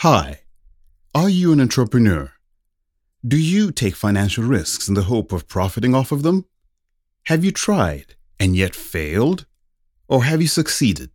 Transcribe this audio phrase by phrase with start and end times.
[0.00, 0.40] Hi,
[1.14, 2.30] are you an entrepreneur?
[3.26, 6.44] Do you take financial risks in the hope of profiting off of them?
[7.28, 9.46] Have you tried and yet failed?
[10.06, 11.12] Or have you succeeded?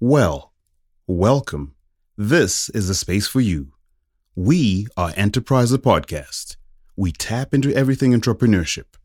[0.00, 0.52] Well,
[1.06, 1.76] welcome.
[2.16, 3.74] This is the space for you.
[4.34, 6.56] We are Enterprise Enterpriser Podcast.
[6.96, 8.96] We tap into everything entrepreneurship.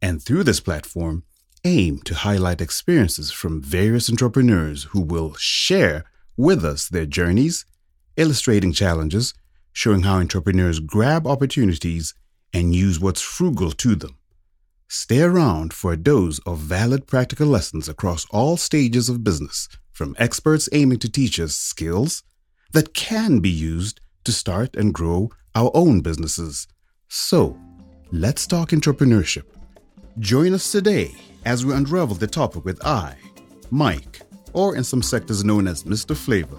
[0.00, 1.24] And through this platform,
[1.64, 6.04] aim to highlight experiences from various entrepreneurs who will share
[6.36, 7.66] with us their journeys,
[8.16, 9.34] illustrating challenges,
[9.72, 12.14] showing how entrepreneurs grab opportunities
[12.52, 14.16] and use what's frugal to them.
[14.88, 20.14] Stay around for a dose of valid practical lessons across all stages of business, from
[20.18, 22.22] experts aiming to teach us skills
[22.72, 26.66] that can be used to start and grow our own businesses.
[27.08, 27.58] So,
[28.10, 29.44] let's talk entrepreneurship.
[30.18, 33.16] Join us today as we unravel the topic with I,
[33.70, 34.20] Mike,
[34.52, 36.16] or in some sectors known as Mr.
[36.16, 36.58] Flavor.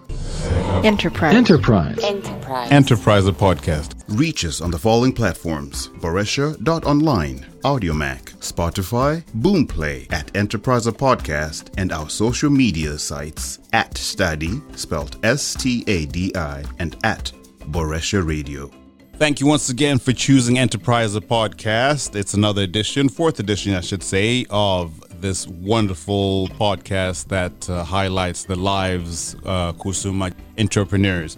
[0.84, 1.35] Enterprise.
[1.35, 1.97] Enterprise.
[2.03, 2.70] Enterprise.
[2.71, 4.03] Enterpriser Podcast.
[4.07, 12.09] Reach us on the following platforms Boresha.online, Audiomack, Spotify, Boomplay, at Enterpriser Podcast, and our
[12.09, 17.31] social media sites at Stadi, spelled S T A D I, and at
[17.71, 18.70] Boresha Radio.
[19.18, 22.15] Thank you once again for choosing Enterpriser Podcast.
[22.15, 28.43] It's another edition, fourth edition, I should say, of this wonderful podcast that uh, highlights
[28.43, 31.38] the lives uh, Kusuma entrepreneurs.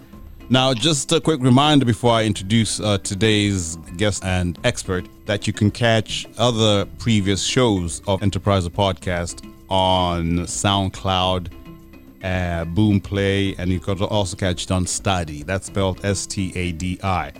[0.50, 5.52] Now, just a quick reminder before I introduce uh, today's guest and expert that you
[5.52, 11.52] can catch other previous shows of Enterpriser Podcast on SoundCloud,
[12.24, 15.46] uh, Boomplay, and you can also catch it on Stadi.
[15.46, 17.32] That's spelled S T A D I.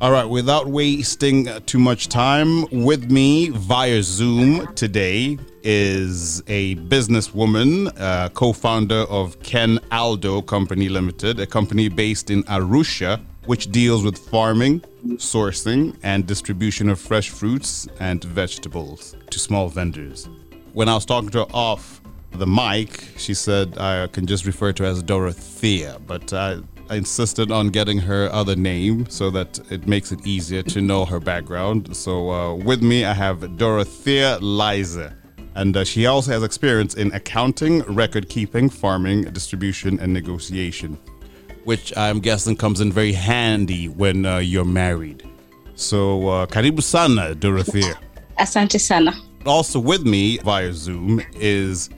[0.00, 7.92] All right, without wasting too much time, with me via Zoom today is a businesswoman,
[7.98, 14.04] uh, co founder of Ken Aldo Company Limited, a company based in Arusha, which deals
[14.04, 14.82] with farming,
[15.16, 20.28] sourcing, and distribution of fresh fruits and vegetables to small vendors.
[20.74, 22.00] When I was talking to her off
[22.30, 26.60] the mic, she said I can just refer to her as Dorothea, but I
[26.90, 31.04] I insisted on getting her other name so that it makes it easier to know
[31.04, 31.94] her background.
[31.94, 35.14] So uh, with me, I have Dorothea Laizer.
[35.54, 40.96] And uh, she also has experience in accounting, record keeping, farming, distribution, and negotiation,
[41.64, 45.28] which I'm guessing comes in very handy when uh, you're married.
[45.74, 47.98] So, uh, karibu sana, Dorothea.
[48.38, 49.14] Asante sana.
[49.44, 51.90] Also with me via Zoom is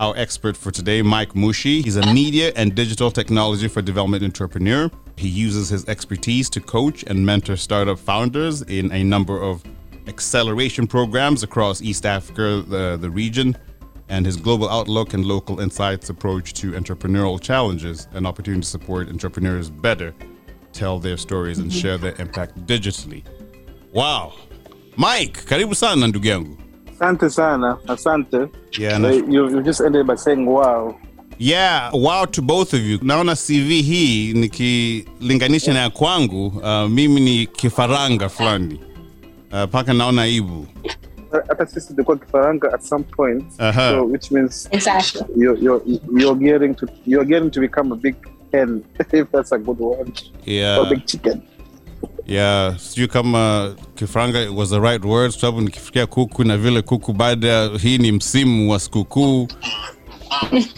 [0.00, 1.84] our expert for today, Mike Mushi.
[1.84, 4.90] He's a media and digital technology for development entrepreneur.
[5.16, 9.62] He uses his expertise to coach and mentor startup founders in a number of
[10.06, 13.56] acceleration programs across East Africa, the, the region,
[14.08, 19.08] and his global outlook and local insights approach to entrepreneurial challenges and opportunity to support
[19.08, 20.14] entrepreneurs better
[20.72, 21.80] tell their stories and mm-hmm.
[21.80, 23.22] share their impact digitally.
[23.92, 24.32] Wow.
[24.96, 26.56] Mike, karibu sana ndugu yangu.
[27.00, 27.78] Asante sana.
[27.86, 28.48] Asante.
[28.78, 30.96] Yeah, you, you just ended by saying wow.
[31.38, 32.98] Yeah, wow to both of you.
[32.98, 38.80] Naona CV hii nikilinganisha na ya kwangu, uh, mimi ni kifaranga fulani
[39.52, 40.66] uh, naona aibu.
[41.48, 43.44] Hata sisi tulikuwa kifaranga at some point.
[43.58, 43.90] Aha.
[43.90, 45.22] So which means Exactly.
[45.36, 45.82] you're, you're,
[46.16, 48.16] you're getting to you're getting to become a big
[48.52, 48.82] hen,
[49.12, 50.08] if that's a good word.
[50.08, 51.42] Or Yeah, big chicken.
[52.28, 57.70] Yeah, sijui kama kifaranga was the right word, sababu nikifikia kuku na vile kuku baada
[57.82, 59.48] hii ni msimu wa sikukuu.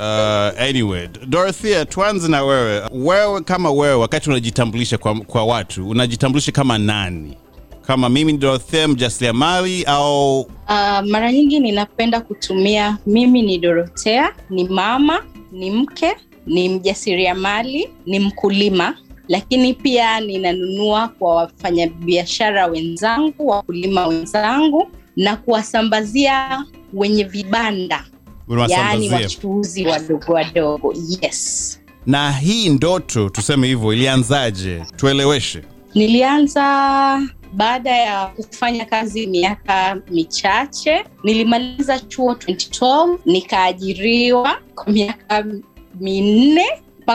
[0.00, 2.82] Uh, anyway, Dorothea, tuanze na wewe.
[2.92, 7.36] Wewe kama wewe, wakati unajitambulisha kwa, kwa watu, unajitambulisha kama nani?
[7.82, 14.68] Kama mimi ni Dorothea mjasiriamali au Uh, mara nyingi ninapenda kutumia mimi ni Dorothea, ni
[14.68, 18.96] mama, ni mke, ni mjasiriamali, ni mkulima,
[19.30, 26.64] lakini pia ninanunua kwa wafanyabiashara wenzangu, wakulima wenzangu na kuwasambazia
[26.94, 28.04] wenye vibanda,
[28.68, 30.94] yaani wachuuzi wadogo wadogo.
[31.22, 31.80] Yes.
[32.06, 35.62] na hii ndoto tuseme hivyo ilianzaje tueleweshe
[35.94, 36.62] Nilianza
[37.52, 41.04] baada ya kufanya kazi miaka michache.
[41.24, 45.44] Nilimaliza chuo 2012 nikaajiriwa kwa miaka
[46.00, 46.66] minne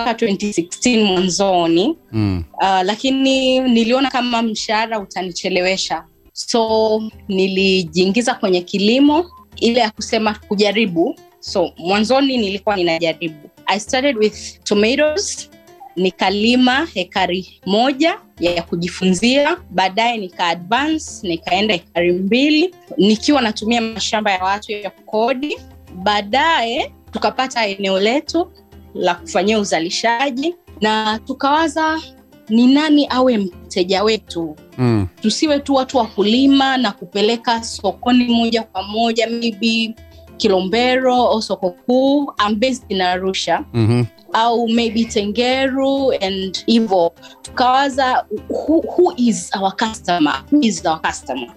[0.01, 1.97] mpaka 2016 mwanzoni.
[2.12, 2.44] mm.
[2.62, 6.03] Uh, lakini niliona kama mshahara utanichelewesha,
[6.33, 9.25] so nilijiingiza kwenye kilimo
[9.56, 11.15] ile ya kusema kujaribu.
[11.39, 13.50] So mwanzoni nilikuwa ninajaribu.
[13.65, 15.50] I started with tomatoes
[15.95, 24.71] nikalima hekari moja ya kujifunzia baadaye nikaadvance nikaenda hekari mbili nikiwa natumia mashamba ya watu
[24.71, 25.57] ya kukodi
[25.94, 28.51] baadaye tukapata eneo letu
[28.95, 32.01] la kufanyia uzalishaji na tukawaza
[32.50, 34.56] ni nani awe mteja wetu.
[34.77, 35.07] Mm.
[35.21, 39.95] tusiwe tu watu wa kulima na kupeleka sokoni moja kwa moja maybe
[40.38, 43.65] kilombero au soko kuu I'm based in arusha.
[43.74, 44.03] Mhm.
[44.33, 50.44] au maybe tengeru and hivo tukawaza who, who is our customer?
[50.51, 51.48] Who is our customer?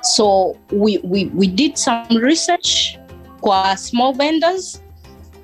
[0.00, 2.96] So we, we, we did some research
[3.40, 4.81] kwa small vendors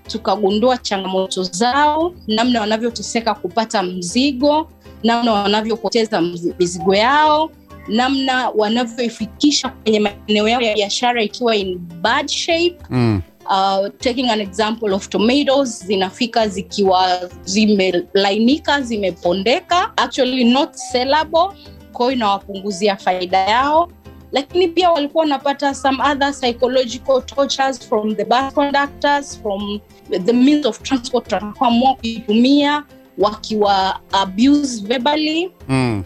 [0.09, 4.69] tukagundua changamoto zao namna wanavyoteseka kupata mzigo
[5.05, 6.21] namna wanavyopoteza
[6.59, 7.51] mizigo yao
[7.89, 13.23] namna wanavyoifikisha kwenye maeneo yao ya biashara ikiwa in bad shape Mm.
[13.47, 21.49] uh, taking an example of tomatoes zinafika zikiwa zimelainika zimepondeka actually not sellable
[21.93, 23.89] kwao inawapunguzia faida yao
[24.33, 29.81] lakini pia walikuwa wanapata some other psychological tortures from the bus conductors from
[30.25, 32.85] the means of transport wanakuamua kuitumia
[33.19, 35.51] wakiwa abuse verbally.
[35.69, 36.05] Mm.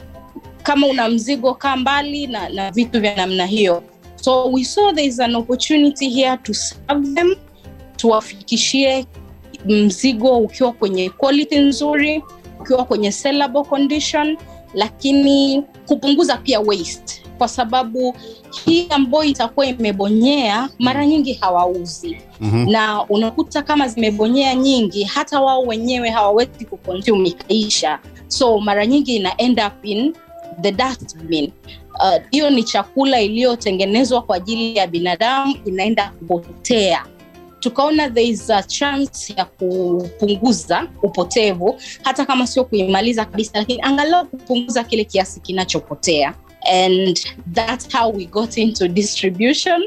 [0.62, 3.82] kama una mzigo kaa mbali na, na vitu vya namna hiyo.
[4.16, 7.34] So we saw there is an opportunity here to serve them
[7.96, 9.06] tuwafikishie
[9.66, 12.22] mzigo ukiwa kwenye quality nzuri
[12.60, 14.36] ukiwa kwenye sellable condition
[14.74, 18.14] lakini kupunguza pia waste kwa sababu
[18.64, 22.16] hii ambayo itakuwa imebonyea mara nyingi hawauzi.
[22.40, 22.70] Mhm.
[22.70, 27.98] na unakuta kama zimebonyea nyingi hata wao wenyewe hawawezi kuconsume ikaisha.
[28.28, 30.14] So mara nyingi ina end up in
[30.60, 31.52] the dustbin.
[31.94, 37.06] Uh, hiyo ni chakula iliyotengenezwa kwa ajili ya binadamu inaenda kupotea.
[37.60, 44.26] Tukaona there is a chance ya kupunguza upotevu hata kama sio kuimaliza kabisa lakini angalau
[44.26, 46.34] kupunguza kile kiasi kinachopotea
[46.72, 47.20] and
[47.54, 49.82] that's how we got into distribution.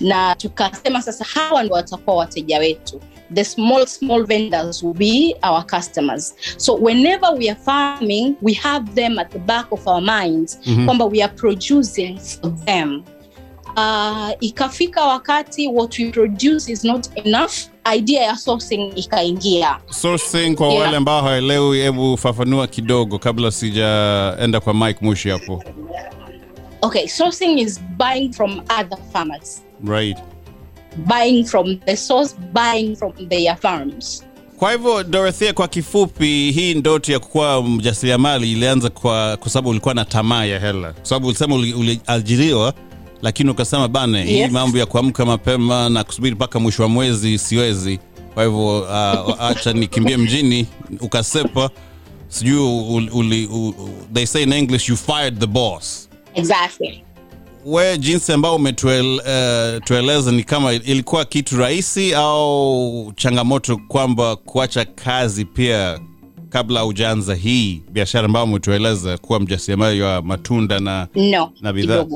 [0.00, 3.00] Na tukasema sasa hawa ndo watakuwa wateja wetu.
[3.34, 6.34] The small small vendors will be our customers.
[6.56, 10.84] So whenever we are farming we have them at the back of our minds Mhm.
[10.84, 13.02] kwamba we are producing for them.
[13.76, 17.52] Uh, ikafika wakati what we produce is not enough
[17.96, 19.78] idea ya sourcing ikaingia.
[19.90, 20.80] Sourcing kwa Yeah.
[20.82, 25.64] wale ambao hawaelewi hebu fafanua kidogo kabla sijaenda kwa mike mushi hapo
[26.84, 29.62] okay sourcing is buying from other farmers.
[29.82, 30.18] Right.
[31.06, 34.22] Buying from the source buying from their farms.
[34.58, 39.94] Kwa hivyo dorothea kwa kifupi hii ndoto ya kuwa mjasiriamali ilianza kwa kwa sababu ulikuwa
[39.94, 40.92] na tamaa ya hela.
[40.92, 42.74] Kwa sababu ulisema uli- uliajiriwa
[43.22, 47.98] lakini ukasema bane hii mambo ya kuamka mapema na kusubiri mpaka mwisho wa mwezi siwezi.
[48.34, 50.66] Kwa hivyo uh, acha nikimbie mjini
[51.00, 51.70] ukasepa.
[52.28, 52.58] Sijui
[52.96, 53.74] uli, uli, uli,
[54.12, 57.04] they say in english you fired the boss exactly.
[57.66, 66.00] We jinsi ambao umetueleza ni kama ilikuwa kitu rahisi au changamoto kwamba kuacha kazi pia
[66.48, 72.06] kabla hujaanza hii biashara ambayo umetueleza kuwa mjasiriamali wa matunda na no Na bidhaa.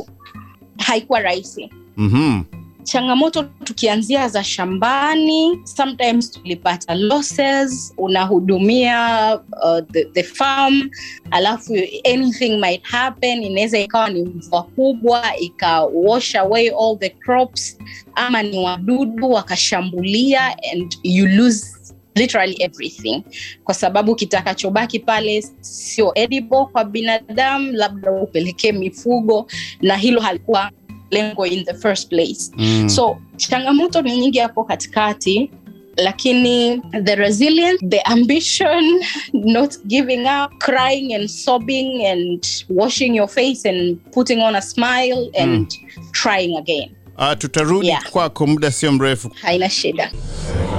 [0.78, 1.70] haikuwa rahisi.
[1.96, 2.44] Mm
[2.88, 10.90] changamoto tukianzia za shambani sometimes tulipata losses unahudumia uh, the, the farm
[11.30, 11.72] alafu
[12.14, 17.78] anything might happen inaweza ikawa ni mvua kubwa ika wash away all the crops
[18.14, 21.78] ama ni wadudu wakashambulia and you lose
[22.14, 23.22] literally everything.
[23.64, 29.46] Kwa sababu kitakachobaki pale sio edible kwa binadamu labda upelekee mifugo
[29.80, 30.70] na hilo halikuwa
[31.10, 32.88] lengo in the first place Mm.
[32.88, 35.50] so changamoto ni nyingi hapo katikati
[35.96, 38.84] lakini the resilience the ambition
[39.32, 45.30] not giving up crying and sobbing and washing your face and putting on a smile
[45.40, 45.66] and
[46.12, 48.10] trying again Uh, tutarudi Yeah.
[48.10, 50.10] kwako muda sio mrefu haina shida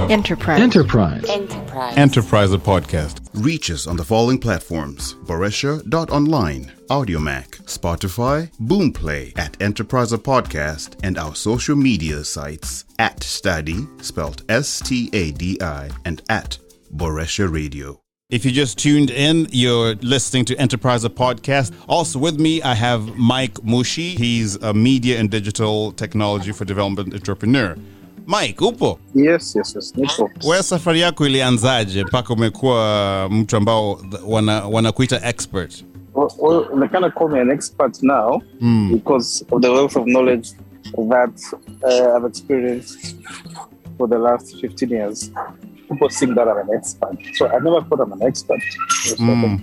[0.08, 0.62] Enterprise.
[0.62, 1.32] Enterprise.
[1.32, 2.00] Enterprise.
[2.00, 11.00] enterprise podcast Reach us on the following platforms Boresha.online, Audiomack, Spotify, Boomplay at Enterprise Podcast,
[11.02, 16.58] and our social media sites at Stadi, spelled S T A D I, and at
[16.94, 17.98] Boresha Radio.
[18.28, 21.72] If you just tuned in, you're listening to Enterprise Podcast.
[21.88, 24.18] Also with me, I have Mike Mushi.
[24.18, 27.74] He's a media and digital technology for development entrepreneur.
[28.26, 28.98] Mike, upo?
[29.14, 29.92] Yes, yes, yes.
[29.96, 30.30] Nipo.
[30.48, 34.00] Wewe safari yako ilianzaje mpaka umekuwa mtu ambao
[34.70, 35.84] wanakuita wana expert?
[36.14, 38.42] Well, well, they kind of call me an expert now
[38.92, 40.48] because of the wealth of knowledge
[41.08, 41.40] that
[41.82, 43.16] uh, I've experienced
[43.98, 45.30] for the last 15 years.
[45.88, 47.18] People think that I'm an expert.
[47.34, 48.60] So I never thought I'm an expert.
[49.04, 49.16] So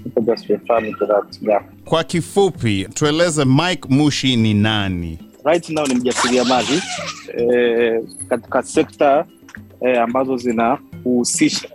[0.03, 1.37] people just refer me to that.
[1.41, 1.63] Yeah.
[1.85, 5.19] Kwa kifupi, tueleze Mike Mushi ni nani?
[5.47, 6.81] Right now ni mjasiriamali
[7.37, 9.25] eh, katika sekta
[9.81, 11.69] eh, ambazo zinahusisha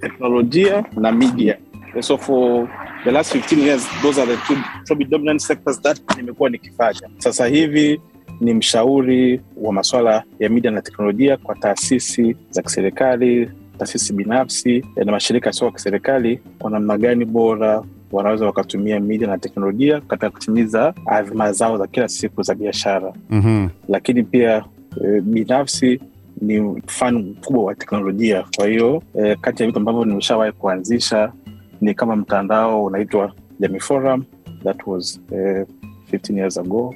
[0.00, 1.58] teknolojia na media.
[2.00, 2.68] So for
[3.04, 4.54] the last 15 years those are the
[4.86, 7.00] two dominant sectors that nimekuwa nikifanya.
[7.18, 8.00] Sasa hivi
[8.40, 15.12] ni mshauri wa maswala ya media na teknolojia kwa taasisi za kiserikali taasisi binafsi na
[15.12, 20.94] mashirika yasio ya kiserikali kwa namna gani bora wanaweza wakatumia media na teknolojia katika kutimiza
[21.06, 23.12] adhima zao za kila siku za biashara.
[23.30, 23.68] Mm-hmm.
[23.88, 24.64] lakini pia
[25.04, 26.00] e, binafsi
[26.40, 28.44] ni fan mkubwa wa teknolojia.
[28.56, 31.32] Kwa hiyo e, kati ya vitu ambavyo nimeshawahi kuanzisha
[31.80, 34.24] ni kama mtandao unaitwa Jamii Forum.
[34.64, 35.64] That was e,
[36.12, 36.94] 15 years ago.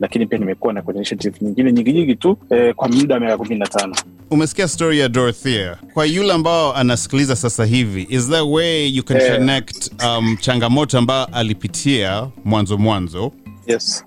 [0.00, 3.36] Lakini pia nimekuwa na kwenye initiative nyingine nyingi nyingi tu e, kwa muda wa miaka
[3.38, 3.94] kumi na tano
[4.30, 5.76] umesikia story ya dorothea?
[5.94, 10.98] Kwa yule ambao anasikiliza sasa hivi is there way you can yeah, connect um, changamoto
[10.98, 13.32] ambayo alipitia mwanzo mwanzo?
[13.66, 14.04] Yes.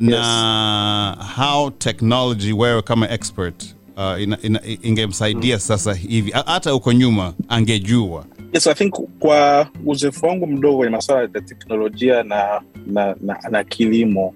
[0.00, 4.36] Na how technology wewe kama expert uh,
[4.82, 6.30] ingemsaidia sasa hivi.
[6.46, 8.24] Hata huko nyuma angejua.
[8.52, 13.64] Yes i think kwa uzoefu wangu mdogo kwenye masuala ya teknolojia na na, na, na
[13.64, 14.34] kilimo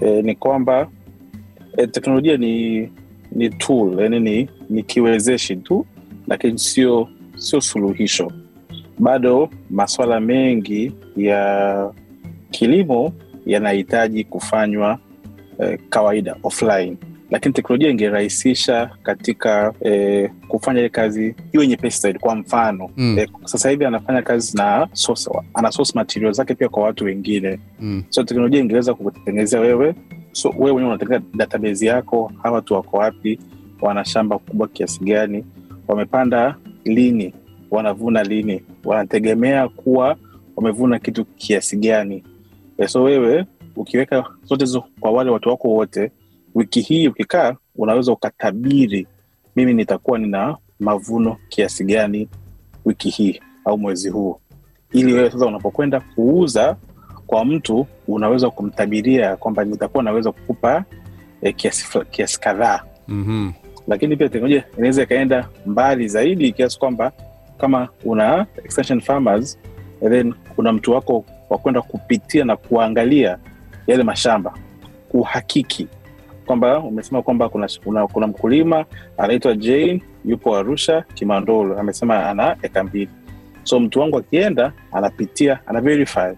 [0.00, 0.88] eh, ni kwamba
[1.76, 2.88] eh, teknolojia ni
[3.32, 5.86] ni tool yani ni, ni kiwezeshi tu
[6.26, 8.32] lakini sio sio suluhisho
[8.98, 11.92] bado maswala mengi ya
[12.50, 13.12] kilimo
[13.46, 14.98] yanahitaji kufanywa
[15.58, 16.96] eh, kawaida offline
[17.30, 23.18] lakini teknolojia ingerahisisha katika eh, kufanya ile kazi iwe nyepesi zaidi kwa mfano Mm.
[23.18, 27.58] eh, sasa hivi anafanya kazi na source, ana source material zake pia kwa watu wengine
[27.80, 28.02] mm.
[28.08, 29.94] so teknolojia ingeweza kukutengenezea wewe
[30.36, 33.38] so wewe mwenyewe unatengeneza database yako hawa watu wako wapi
[33.80, 35.44] wana shamba kubwa kiasi gani
[35.88, 37.34] wamepanda lini
[37.70, 40.16] wanavuna lini wanategemea kuwa
[40.56, 42.24] wamevuna kitu kiasi gani.
[42.78, 43.44] Eh, so wewe
[43.76, 46.10] ukiweka zote hizo kwa wale watu wako wote
[46.54, 49.06] wiki hii ukikaa unaweza ukatabiri
[49.56, 52.28] mimi nitakuwa nina mavuno kiasi gani
[52.84, 54.40] wiki hii au mwezi huu.
[54.92, 56.76] Ili wewe sasa unapokwenda kuuza
[57.26, 60.84] kwa mtu unaweza kumtabiria kwamba nitakuwa naweza kukupa
[61.42, 62.80] eh, kiasi, kiasi kadhaa.
[63.08, 63.52] Mm-hmm.
[63.88, 67.12] lakini pia teknolojia inaweza ikaenda mbali zaidi kiasi kwamba
[67.58, 69.58] kama una extension farmers
[70.02, 73.38] and then kuna mtu wako wa kwenda kupitia na kuangalia
[73.86, 74.54] yale mashamba
[75.08, 75.88] kuhakiki
[76.46, 78.84] kwamba umesema kwamba kuna, kuna, kuna mkulima
[79.18, 83.08] anaitwa Jane yupo Arusha Kimandolo amesema ana eka mbili.
[83.62, 86.32] So mtu wangu akienda anapitia ana verify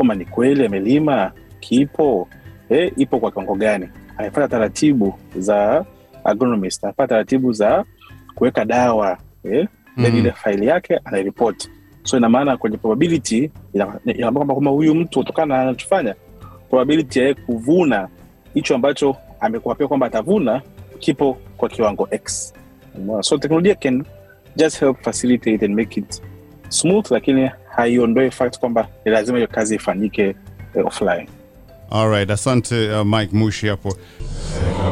[0.00, 2.28] kwamba ni kweli amelima kipo
[2.68, 3.88] eh, ipo kwa kiwango gani?
[4.18, 5.84] Amepata taratibu za
[6.24, 7.84] agronomist anapata taratibu za
[8.34, 10.16] kuweka dawa eh, then Mhm.
[10.18, 11.70] ile faili yake anairipoti.
[12.02, 16.14] So ina maana kwenye probability ina- inaambia kwamba huyu mtu kutokana na anachofanya
[16.70, 18.08] probability ya yeye kuvuna
[18.54, 20.62] hicho ambacho amekuapia kwamba atavuna
[20.98, 22.54] kipo kwa kiwango x.
[23.20, 24.04] So teknolojia can
[24.56, 26.22] just help facilitate and make it
[26.68, 30.36] smooth lakini haiondoi fact kwamba ni lazima hiyo kazi ifanyike
[30.74, 31.28] eh, offline
[31.90, 33.96] alright asante uh, mike mushi hapo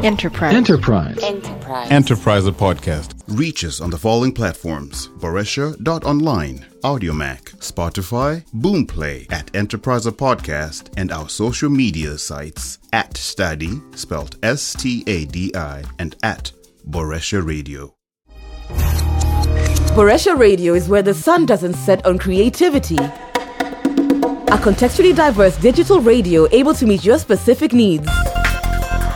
[0.03, 0.55] Enterprise.
[0.57, 1.25] Enterprise.
[1.27, 1.89] Enterprise.
[1.95, 10.89] enterpriser podcast Reach us on the following platforms Boresha.online, Audiomack, Spotify, Boomplay, at Enterpriser Podcast,
[10.97, 16.51] and our social media sites at Stadi, spelled S T A D I, and at
[16.89, 17.98] Boresha Radio.
[19.91, 22.95] Boresha Radio is where the sun doesn't set on creativity.
[22.95, 28.07] A contextually diverse digital radio able to meet your specific needs.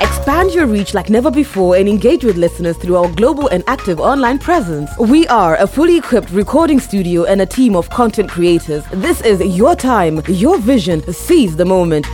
[0.02, 4.00] Expand your reach like never before and engage with listeners through our global and active
[4.00, 4.90] online presence.
[4.98, 8.84] We are a fully equipped recording studio and a team of content creators.
[8.92, 11.02] This is your time, your vision.
[11.14, 12.08] Seize the moment.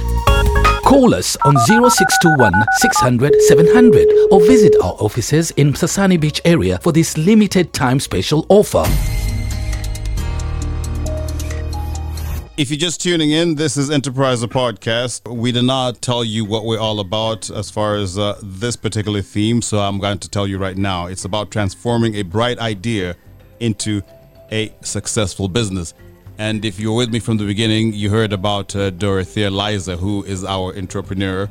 [0.89, 6.91] Call us on 0621 600 700 or visit our offices in Sasani Beach area for
[6.91, 8.84] this limited time special offer.
[12.58, 15.31] If you're just tuning in, this is Enterpriser podcast.
[15.31, 19.22] We did not tell you what we're all about as far as uh, this particular
[19.22, 21.05] theme, so I'm going to tell you right now.
[21.05, 23.15] It's about transforming a bright idea
[23.60, 24.01] into
[24.51, 25.93] a successful business.
[26.39, 30.24] And if you're with me from the beginning, you heard about uh, Dorothea Liza, who
[30.24, 31.50] is our entrepreneur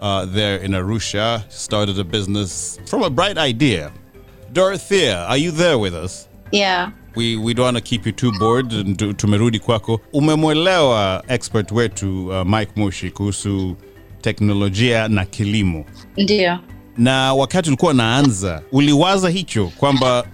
[0.00, 1.44] uh, there in Arusha.
[1.50, 3.92] Started a business from a bright idea.
[4.52, 6.28] Dorothea, are you there with us?
[6.52, 11.72] yeah we, we don't want to keep you too bored and tumerudi kwako umemwelewa expert
[11.72, 13.76] wetu uh, mike mushi kuhusu
[14.20, 15.84] teknolojia na kilimo
[16.16, 16.58] ndio
[16.98, 20.24] na wakati ulikuwa naanza uliwaza hicho kwamba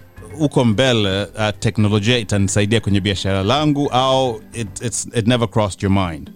[0.40, 5.92] uko mbele uh, teknolojia itanisaidia kwenye biashara langu au it, it's, it never crossed your
[5.92, 6.30] mind?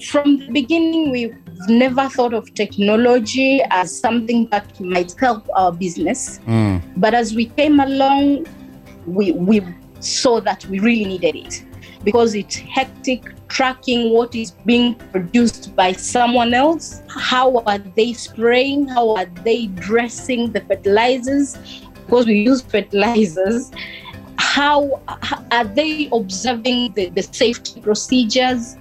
[0.00, 1.36] From the beginning we've
[1.68, 6.40] never thought of technology as something that might help our business.
[6.48, 6.80] Mm.
[6.96, 8.46] but as we came along
[9.06, 9.62] we we
[10.00, 11.64] saw that we really needed it.
[12.04, 17.02] Because it's hectic tracking what is being produced by someone else.
[17.08, 18.86] How are they spraying?
[18.86, 21.56] How are they dressing the fertilizers
[22.06, 23.70] because we use fertilizers
[24.38, 25.00] how
[25.50, 28.76] are they observing the, the safety procedures?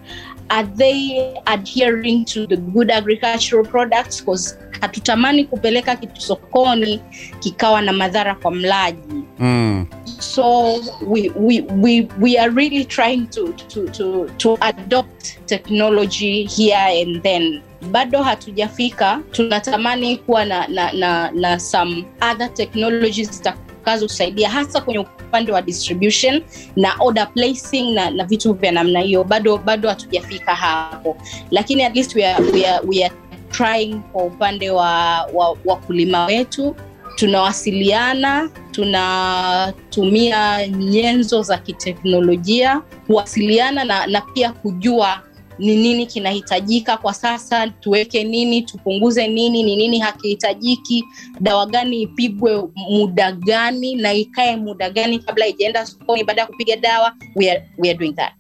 [0.50, 4.22] Are they adhering to the good agricultural products?
[4.22, 7.02] Because hatutamani kupeleka kitu sokoni
[7.40, 9.24] kikawa na madhara kwa mlaji.
[9.40, 9.86] Mm.
[10.20, 16.78] so we, we, we, we are really trying to, to, to, to adopt technology here
[16.78, 24.82] and then bado hatujafika tunatamani kuwa na, na, na, na some other technologies zitakazosaidia hasa
[24.82, 26.42] kwenye upande wa distribution
[26.76, 29.24] na order placing na, na vitu vya namna hiyo.
[29.24, 31.18] Bado bado hatujafika hapo.
[31.52, 33.16] Lakini at least we are, we are, we are
[33.52, 36.76] trying kwa upande wa wa wakulima wetu.
[37.16, 45.22] Tunawasiliana tunatumia nyenzo za kiteknolojia kuwasiliana na, na pia kujua
[45.60, 51.04] ni nini kinahitajika kwa sasa tuweke nini tupunguze nini ni nini hakihitajiki
[51.40, 56.76] dawa gani ipigwe muda gani na ikae muda gani kabla ijaenda sokoni baada ya kupiga
[56.76, 58.32] dawa we are, we are doing that.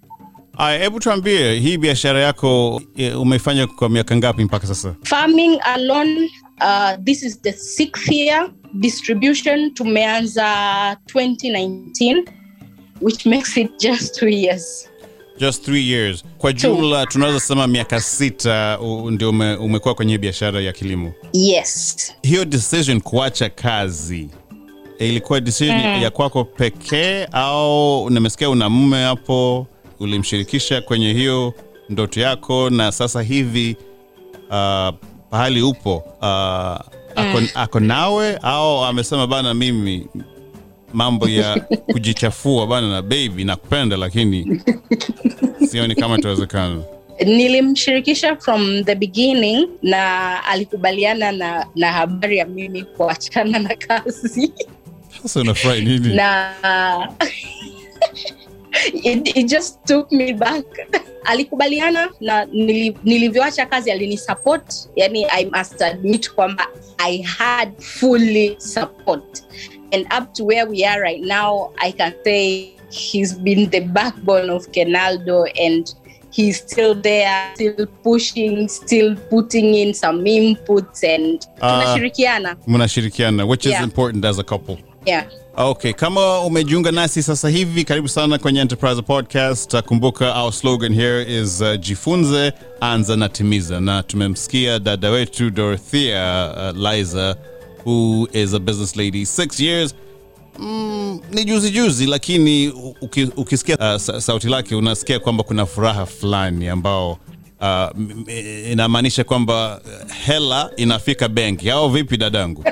[0.58, 4.96] Aya, hebu tuambie hii biashara yako eh, umeifanya kwa miaka ngapi mpaka sasa?
[5.04, 6.30] farming alone
[6.62, 8.50] uh, this is the sixth year.
[8.74, 10.44] Distribution tumeanza
[11.14, 12.24] 2019
[13.02, 14.90] which makes it just two years
[15.40, 16.24] Just three years.
[16.38, 18.80] Kwa jumla tunaweza sema miaka sita
[19.12, 21.14] ndio ume, umekuwa kwenye biashara ya kilimo.
[21.34, 24.30] yes Hiyo decision kuacha kazi
[25.00, 29.68] ilikuwa decision ya kwako pekee au nimesikia una mume hapo,
[30.00, 31.54] ulimshirikisha kwenye hiyo
[31.90, 33.76] ndoto yako na sasa hivi
[34.50, 34.90] uh,
[35.30, 36.26] pahali upo uh,
[37.16, 40.08] ako, ako nawe au amesema bana, mimi
[40.96, 41.60] mambo ya
[41.92, 44.62] kujichafua bana na baby nakupenda, lakini
[45.70, 46.82] sioni kama itawezekana.
[47.26, 54.54] nilimshirikisha from the beginning na alikubaliana na, na habari ya mimi kuachana na kazi
[55.22, 56.16] Sasa unafurahi nini?
[56.16, 56.52] na
[59.04, 60.66] it, it just took me back
[61.24, 66.68] alikubaliana na nili- nilivyoacha kazi alinisupport yani i must admit kwamba
[66.98, 69.44] i had fully support
[69.96, 74.50] and up to where we are right now i can say he's been the backbone
[74.54, 75.96] of kenaldo and
[76.32, 83.72] he's still there still pushing still putting in some inputs and tunashirikiana Mnashirikiana, which is
[83.72, 83.84] Yeah.
[83.84, 84.78] important as a couple.
[85.06, 85.24] yeah
[85.58, 89.74] Okay, kama umejiunga nasi sasa hivi, karibu sana kwenye Enterprise Podcast.
[89.74, 95.50] Uh, Kumbuka our slogan here is uh, jifunze, anza na timiza, na tumemsikia dada wetu
[95.50, 97.36] Dorothea uh, Laizer
[97.86, 99.96] who is a business lady six years
[100.60, 102.68] Mm, ni juzi juzi lakini
[103.02, 107.18] uki, ukisikia uh, sauti lake unasikia kwamba kuna furaha fulani ambao
[107.62, 108.02] uh,
[108.72, 112.64] inamaanisha kwamba uh, hela inafika benki au vipi dadangu?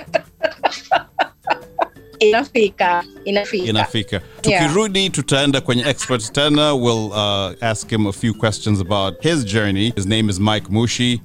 [2.20, 4.64] inafika inafika inafika Yeah.
[4.64, 6.74] tukirudi tutaenda kwenye expert tena.
[6.74, 9.94] We'll uh, ask him a few questions about his journey.
[9.96, 11.22] His name is mike mushi.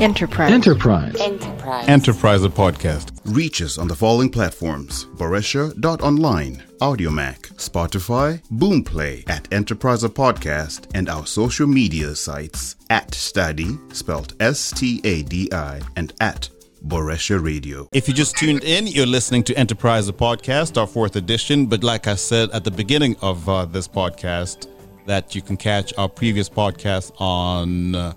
[0.00, 0.52] Enterprise.
[0.54, 1.24] Enterprise.
[1.24, 1.86] enterprise.
[1.92, 3.08] Enterpriser podcast.
[3.24, 5.06] Reach us on the following platforms.
[5.16, 14.34] Boresha.online, Audiomack, Spotify, Boomplay at Enterpriser Podcast, and our social media sites at Stadi, spelled
[14.40, 16.48] S T A D I, and at
[16.86, 17.88] Boresha Radio.
[17.92, 22.06] if you just tuned in you're listening to enterpriser podcast our fourth edition but like
[22.06, 24.68] i said at the beginning of uh, this podcast
[25.06, 28.12] that you can catch our previous podcast on uh,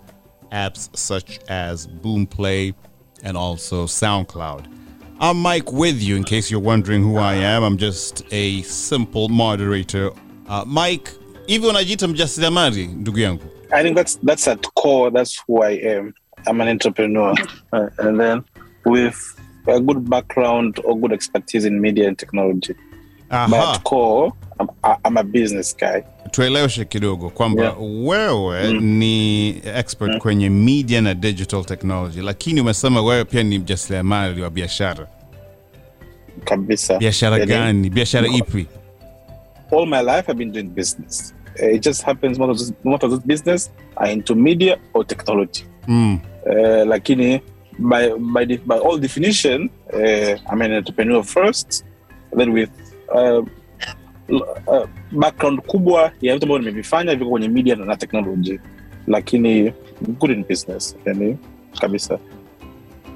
[0.52, 2.74] apps such as boomplay
[3.24, 4.66] and also soundcloud
[5.20, 7.64] I'm Mike with you in case you're wondering who I am.
[7.64, 10.12] I'm just a simple moderator.
[10.48, 11.10] Uh, Mike,
[11.48, 13.44] hivi unajiita mjasiriamali ndugu yangu?
[13.72, 15.12] I think that's that's at core.
[15.12, 16.14] That's who I am.
[16.48, 17.34] I'm an entrepreneur,
[17.74, 18.44] uh, and then
[18.92, 19.16] with
[19.68, 22.76] a good background or good expertise in media and technology.
[23.30, 24.70] Aha, but core, I'm,
[25.06, 26.04] I'm a business guy.
[26.32, 27.76] tueleweshe kidogo kwamba Yeah.
[27.82, 34.50] wewe ni expert kwenye media na digital technology, lakini umesema wewe pia ni mjasiriamali wa
[34.50, 35.08] biashara.
[36.44, 36.98] Kabisa.
[36.98, 37.90] Biashara gani?
[37.90, 38.66] Biashara ipi?
[39.72, 41.34] All my life, I've been doing business.
[41.62, 45.08] Uh, it just happens most of this, most of this business are into media or
[45.08, 45.64] technology.
[45.88, 46.20] Mm.
[46.46, 47.42] Uh, lakini
[47.80, 51.84] by by de- by all definition, uh, I'm an entrepreneur first,
[52.38, 52.70] then with
[53.16, 53.42] uh,
[54.68, 58.60] uh, background kubwa ya vitu ambavyo nimevifanya viko kwenye media na, na technology,
[59.08, 59.74] lakini
[60.20, 61.38] good in business, yani
[61.80, 62.20] kabisa.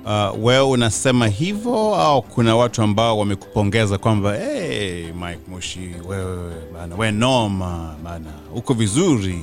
[0.06, 6.95] Uh, wewe unasema hivyo au kuna watu ambao wamekupongeza kwamba hey, Mike Mushi wewe bana,
[6.95, 9.39] we noma bana, uko vizuri?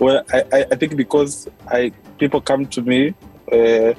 [0.00, 3.14] Well, I, I, I think because I people come to me
[3.52, 3.96] uh,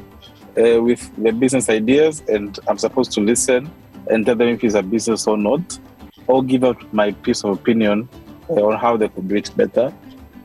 [0.57, 3.69] uh, with their business ideas, and I'm supposed to listen
[4.09, 5.79] and tell them if it's a business or not,
[6.27, 8.09] or give out my piece of opinion
[8.49, 9.93] uh, on how they could do it better,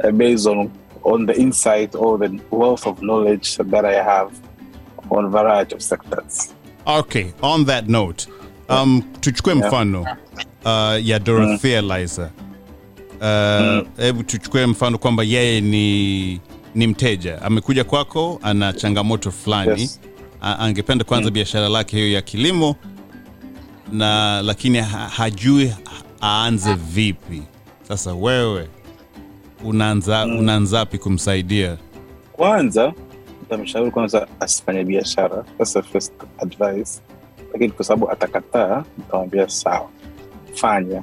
[0.04, 0.70] uh, based on
[1.04, 4.40] on the insight or the wealth of knowledge that I have
[5.10, 6.54] on a variety of sectors.
[6.86, 8.26] Okay, on that note,
[8.68, 10.06] um, tuchukue mfano
[10.64, 12.30] uh, ya Dorothea Laizer.
[13.20, 16.40] Uh, Hebu tuchukue mfano kwamba yeye ni
[16.74, 17.42] ni mteja.
[17.42, 19.80] Amekuja kwako, ana changamoto fulani.
[19.80, 20.00] Yes.
[20.40, 22.76] Angependa angependa kuanza biashara lake hiyo ya kilimo
[23.92, 25.72] na lakini ha, hajui
[26.22, 27.42] aanze vipi.
[27.88, 28.68] Sasa wewe
[29.64, 31.76] unaanza unaanzapi kumsaidia?
[32.32, 32.92] kwanza
[33.40, 35.44] nitamshauri kwanza asifanye biashara.
[35.58, 37.00] That's the first advice.
[37.52, 39.88] Lakini kwa sababu atakataa nitamwambia sawa.
[40.54, 41.02] Fanya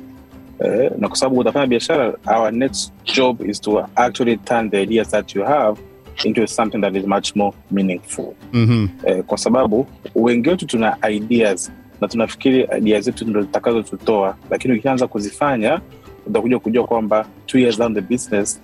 [0.66, 5.10] eh, na kwa sababu utafanya biashara our next job is to actually turn the ideas
[5.10, 5.82] that you have
[6.24, 8.88] into something that is much more meaningful Mhm.
[9.06, 15.08] eh, kwa sababu wengi wetu tuna ideas na tunafikiri idea zetu ndo zitakazotutoa lakini ukianza
[15.08, 15.82] kuzifanya
[16.28, 18.62] utakuja kujua kwamba two years down the business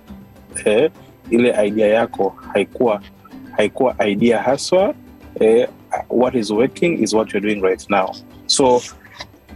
[0.64, 0.90] eh,
[1.30, 3.00] ile idea yako haikuwa
[3.56, 4.94] haikuwa idea haswa
[5.40, 5.68] eh,
[6.10, 8.10] what is working is what you're doing right now
[8.46, 8.80] so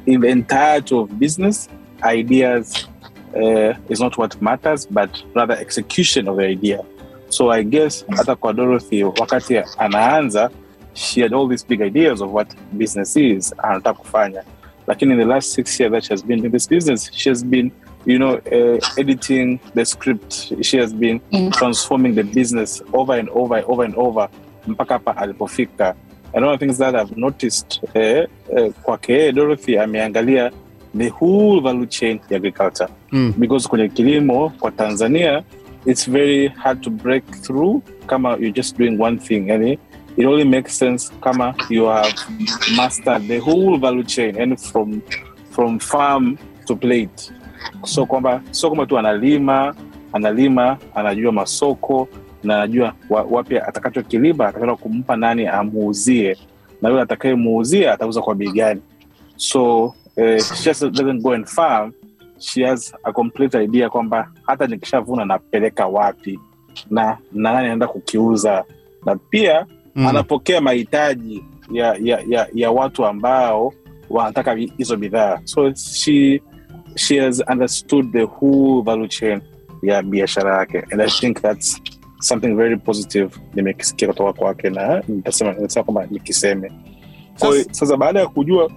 [0.06, 1.70] in the entirety of business
[2.02, 2.88] ideas
[3.36, 6.80] uh, is not what matters but rather execution of the idea.
[7.28, 10.50] So i guess hata kwa dorothy wakati anaanza
[10.94, 14.42] she had all these big ideas of what business is anataka kufanya.
[14.86, 17.44] Lakini in the last six years that she has been in this business she has
[17.44, 17.70] been
[18.06, 20.52] you know uh, editing the script.
[20.64, 21.52] She has been Mm.
[21.52, 24.28] transforming the business over and over over and over
[24.66, 25.94] mpaka hapa alipofika.
[26.34, 30.50] And one of the things that i've noticed uh, uh, kwake dorothy ameangalia
[30.98, 32.88] the whole value chain ya agriculture.
[33.12, 33.34] Mm.
[33.38, 35.42] because kwenye kilimo kwa tanzania
[35.86, 39.48] it's very hard to break through kama you're just doing one thing.
[39.48, 39.78] Yani
[40.16, 42.14] it only makes sense kama you have
[42.76, 45.02] mastered the whole value chain yani from
[45.50, 47.32] from farm to plate.
[47.84, 49.74] So kwamba sio kwamba tu analima
[50.12, 52.08] analima anajua masoko
[52.44, 56.36] na anajua wapya wapi atakachokilima atakaenda kumpa nani amuuzie.
[56.82, 58.80] Na yule atakayemuuzia atauza kwa bei gani.
[59.36, 61.92] So eh, she just doesn't go and farm.
[62.38, 66.38] She has a complete idea kwamba hata nikishavuna napeleka wapi
[66.90, 68.64] na na nani anaenda kukiuza.
[69.06, 70.06] Na pia Mm.
[70.06, 73.72] anapokea mahitaji ya, ya, ya, ya watu ambao
[74.10, 75.40] wanataka hizo bidhaa.
[75.44, 76.42] So she,
[76.96, 79.40] she has understood the whole value chain
[79.82, 80.78] ya biashara yake.
[80.92, 81.82] And i think that's
[82.20, 86.72] something very positive nimekisikia kutoka kwake na nitasema nitasema kwamba nikiseme.
[87.70, 88.70] Sasa baada ya kujua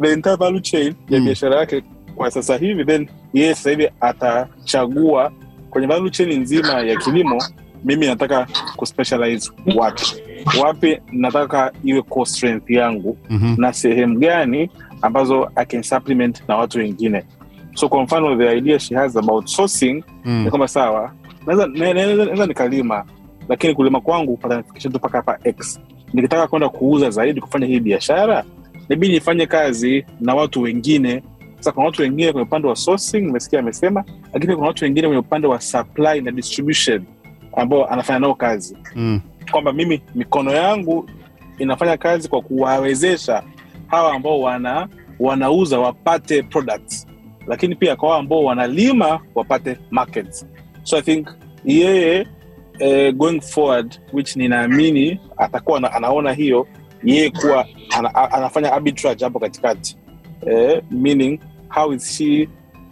[0.00, 1.24] the entire value chain ya Mm.
[1.24, 1.82] biashara yake
[2.16, 5.32] kwa sasa hivi then yeye sasa hivi atachagua
[5.70, 7.42] kwenye value chain nzima ya kilimo
[7.84, 10.04] mimi nataka kuspecialize wapi
[10.62, 13.54] wapi nataka iwe core strength yangu Mhm.
[13.58, 14.70] na sehemu gani
[15.02, 17.24] ambazo I can supplement na watu wengine
[17.74, 20.44] so kwa mfano the idea she has about sourcing Mm.
[20.44, 21.12] ni kwamba sawa
[21.46, 23.04] naweza na- na- naweza- naweza nikalima
[23.48, 25.80] lakini kulima kwangu patanifikisha tu mpaka hapa x
[26.12, 28.44] nikitaka kwenda kuuza zaidi kufanya hii biashara
[28.88, 31.22] nabidi nifanye kazi na watu wengine.
[31.56, 35.20] Sasa kuna watu wengine kwenye upande wa sourcing nimesikia amesema lakini kuna watu wengine kwenye
[35.20, 37.04] upande wa supply na distribution
[37.56, 38.76] ambao anafanya nao kazi.
[38.94, 39.20] Mm.
[39.50, 41.10] kwamba mimi mikono yangu
[41.58, 43.42] inafanya kazi kwa kuwawezesha
[43.86, 44.88] hawa ambao wana
[45.20, 47.06] wanauza wapate products.
[47.46, 50.46] Lakini pia kwa ambao wanalima wapate markets.
[50.82, 51.28] So i think
[51.64, 52.26] yeye
[52.78, 56.66] eh, going forward which ninaamini atakuwa ana, anaona hiyo
[57.04, 59.96] yeye kuwa ana, anafanya arbitrage hapo katikati.
[60.46, 62.48] Eh, meaning how is she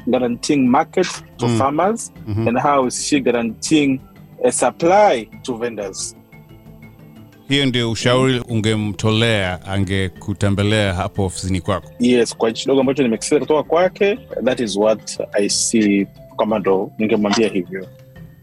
[0.07, 1.59] guaranteeing market to Mm.
[1.59, 2.13] farmers?
[2.27, 2.49] Mhm.
[2.49, 4.01] and how is she guaranteeing
[4.45, 6.17] a supply to vendors?
[7.49, 11.91] Hiyo ndio ushauri ungemtolea angekutembelea hapo ofisini kwako.
[12.01, 16.07] Yes kwa hichi dogo ambacho nimekisia kutoka kwake that is what i see
[16.39, 17.87] kama ndo ningemwambia hivyo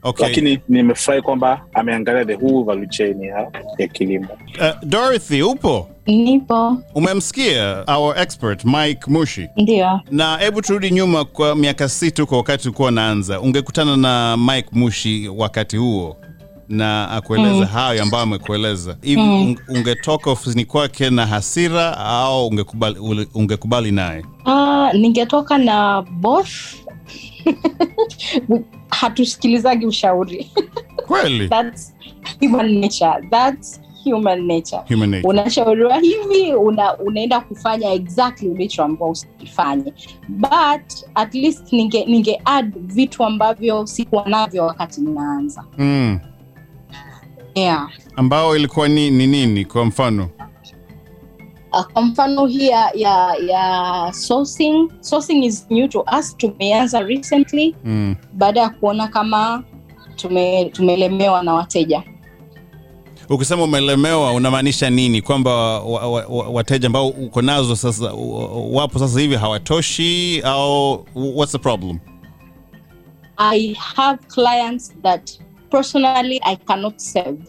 [0.04, 0.28] okay.
[0.28, 4.28] lakini nimefurahi kwamba ameangalia the whole value chain ya, ya kilimo.
[4.60, 5.90] Uh, dorothy upo?
[6.08, 6.78] Nipo.
[6.96, 9.48] Umemsikia our expert mike mushi?
[9.58, 10.02] Ndio.
[10.12, 13.42] Na hebu turudi nyuma kwa miaka sita huko wakati ulikuwa unaanza.
[13.42, 16.18] Ungekutana na mike mushi wakati huo
[16.70, 17.66] na akueleza Mm.
[17.66, 18.98] hayo ambayo amekueleza.
[19.02, 19.56] Hivi Mm.
[19.70, 22.96] ungetoka ofisini kwake na hasira au ungekubali,
[23.34, 24.26] ungekubali naye?
[24.46, 26.50] Uh, ningetoka na both.
[28.90, 30.52] Hatusikilizagi ushauri.
[31.08, 31.48] Kweli?
[31.50, 31.94] That's
[32.40, 33.28] human nature.
[33.32, 34.82] That's human nature.
[34.90, 35.28] Human nature.
[35.30, 39.94] unashauriwa hivi una, unaenda kufanya exactly ulichoambao usikifanye
[40.28, 45.64] but at least ninge, ninge add vitu ambavyo sikuwa navyo wakati ninaanza.
[45.78, 46.20] Mm.
[47.58, 47.90] Yeah.
[48.16, 50.30] ambao ilikuwa ni ni nini kwa mfano
[51.72, 54.90] Uh, kwa mfano hii ya, ya, ya sourcing.
[55.02, 58.16] Sourcing is new to us tumeanza recently mm.
[58.34, 59.64] baada ya kuona kama
[60.16, 62.04] tume, tumelemewa na wateja
[63.30, 68.14] ukisema umelemewa unamaanisha nini kwamba wa, wa, wa, wateja ambao uko nazo sasa
[68.72, 72.00] wapo sasa hivi hawatoshi au what's the problem
[73.38, 77.40] I have clients that personally I cannot serve.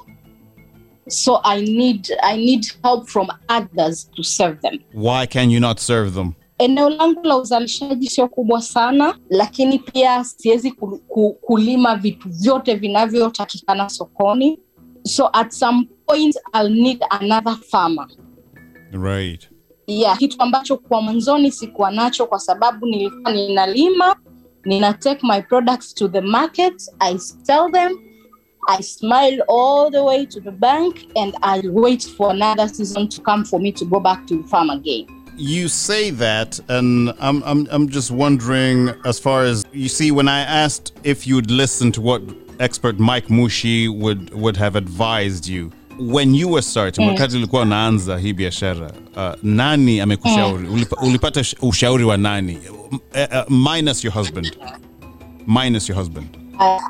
[1.09, 4.79] So I need I need help from others to serve them.
[4.93, 10.25] why can you not serve them Eneo langu la uzalishaji sio kubwa sana, lakini pia
[10.25, 14.59] siwezi ku, ku, kulima vitu vyote vinavyotakikana sokoni.
[15.05, 18.07] So at some point I'll need another farmer.
[18.93, 19.49] right
[19.87, 24.17] yeah, kitu ambacho kwa mwanzoni sikuwa nacho kwa sababu nilikuwa ninalima
[24.65, 27.99] nina take my products to the market i sell them
[28.69, 33.21] i smile all the way to the bank and i wait for another season to
[33.23, 35.07] come for me to go back to the farm again.
[35.41, 40.29] You say that and I'm, I'm i'm just wondering as far as you see when
[40.29, 42.23] i asked if you'd listen to what
[42.61, 48.19] expert mike mushi would would have advised you when you were starting wakati ulikuwa unaanza
[48.19, 50.69] hii biashara uh, nani amekushauri?
[50.69, 52.59] Ulipa, ulipata sh- ushauri wa nani?
[52.69, 54.57] Uh, uh, minus your husband.
[55.47, 56.27] Minus your husband.
[56.61, 56.81] Uh,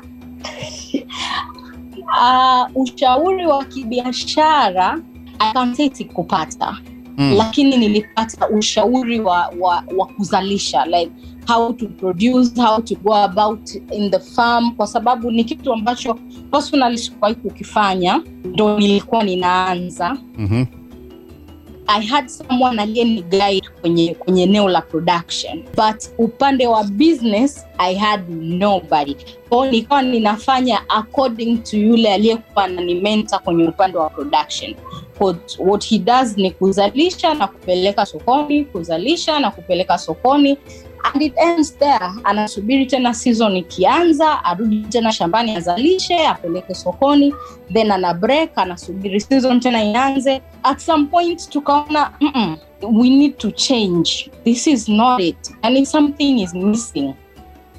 [2.75, 4.99] ushauri wa kibiashara
[5.39, 6.77] I kupata
[7.17, 7.33] mm.
[7.37, 11.11] lakini nilipata ushauri wa, wa, wa kuzalisha like
[11.47, 16.13] how to produce how to go about in the farm kwa sababu ni kitu ambacho
[16.51, 20.65] personally sikuwahi kukifanya ndo nilikuwa ninaanza mm-hmm.
[21.91, 25.63] I had someone aliyeni guide kwenye kwenye eneo la production.
[25.75, 29.15] But upande wa business I had nobody.
[29.49, 34.75] Kwao nikawa ninafanya according to yule aliyekuwa ananimenta kwenye upande wa production.
[35.19, 40.57] What, what he does ni kuzalisha na kupeleka sokoni kuzalisha na kupeleka sokoni
[41.03, 42.11] and it ends there.
[42.23, 47.33] Anasubiri tena season ikianza arudi tena shambani azalishe apeleke sokoni
[47.73, 50.41] then ana break anasubiri season tena ianze.
[50.63, 54.29] At some point tukaona "Mm-mm, we need to change.
[54.43, 55.51] This is not it.
[55.63, 57.13] Yani something is missing.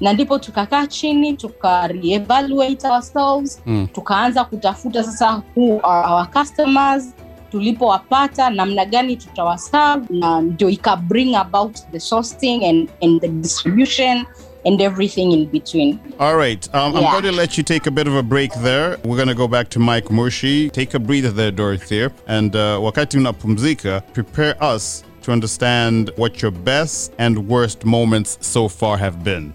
[0.01, 3.87] Na ndipo tukakaa chini tuka reevaluate ourselves Mm.
[3.93, 7.13] tukaanza kutafuta sasa who are our customers
[7.51, 14.25] tulipowapata namna gani tutawaserve na ndio ika bring about the sourcing and, and the distribution
[14.65, 16.69] and everything in between All right.
[16.75, 18.97] Um, I'm going to let you take a bit of a break there.
[19.03, 20.71] We're going to go back to Mike Mushi.
[20.71, 22.11] Take a breather there, Dorothea.
[22.27, 28.67] And uh, wakati unapumzika, prepare us to understand what your best and worst moments so
[28.67, 29.53] far have been.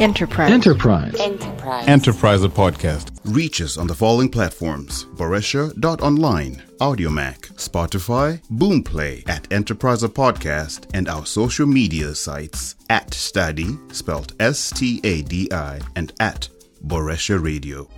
[0.00, 0.50] Enterprise.
[0.50, 1.14] Enterprise.
[1.18, 1.52] Enterprise
[1.88, 3.10] Enterprise, a podcast.
[3.24, 11.24] Reach us on the following platforms Boresha.online, Audiomack, Spotify, Boomplay at Enterpriser Podcast, and our
[11.24, 16.48] social media sites at Stadi, spelled S T A D I, and at
[16.86, 17.88] Boresha Radio.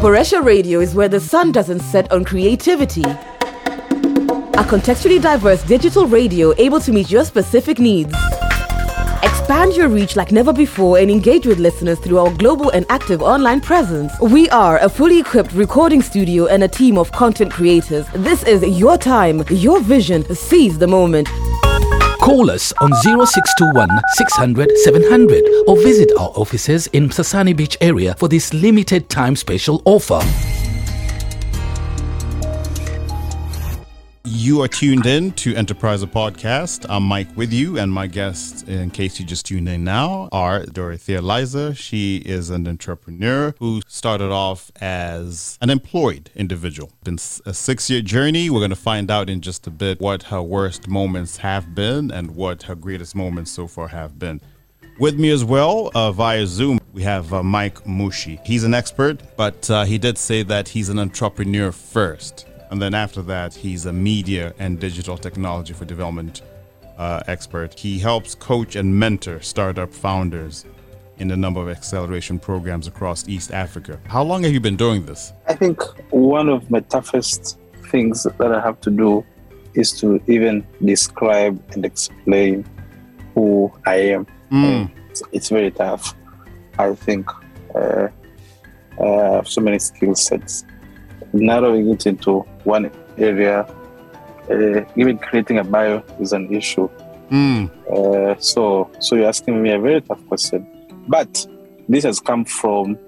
[0.00, 3.04] Boresha Radio is where the sun doesn't set on creativity.
[4.58, 8.12] A contextually diverse digital radio able to meet your specific needs.
[9.22, 13.22] Expand your reach like never before and engage with listeners through our global and active
[13.22, 14.12] online presence.
[14.20, 18.04] We are a fully equipped recording studio and a team of content creators.
[18.16, 20.24] This is your time, your vision.
[20.34, 21.28] Seize the moment.
[22.20, 28.26] Call us on 0621 600 700 or visit our offices in Sasani Beach area for
[28.26, 30.20] this limited time special offer.
[34.48, 36.86] You are tuned in to Enterpriser Podcast.
[36.88, 40.64] I'm Mike with you, and my guests, in case you just tuned in now, are
[40.64, 41.76] Dorothea Laizer.
[41.76, 46.90] She is an entrepreneur who started off as an employed individual.
[47.04, 48.48] Been a six year journey.
[48.48, 52.10] We're going to find out in just a bit what her worst moments have been
[52.10, 54.40] and what her greatest moments so far have been.
[54.98, 58.42] With me as well uh, via Zoom, we have uh, Mike Mushi.
[58.46, 62.46] He's an expert, but uh, he did say that he's an entrepreneur first.
[62.70, 66.42] And then after that, he's a media and digital technology for development
[66.98, 67.78] uh, expert.
[67.78, 70.64] He helps coach and mentor startup founders
[71.18, 73.98] in a number of acceleration programs across East Africa.
[74.06, 75.32] How long have you been doing this?
[75.48, 77.58] I think one of my toughest
[77.90, 79.24] things that I have to do
[79.74, 82.64] is to even describe and explain
[83.34, 84.26] who I am.
[84.50, 84.90] Mm.
[85.32, 86.14] It's, very tough.
[86.78, 87.28] I think
[87.74, 88.08] uh,
[88.98, 90.64] uh, I have so many skill sets
[91.32, 93.66] narrowing it into one area,
[94.50, 96.88] uh, even creating a bio is an issue.
[97.30, 97.70] Mm.
[97.90, 100.66] Uh, so, so you're asking me a very tough question,
[101.06, 101.46] but
[101.88, 102.98] this has come from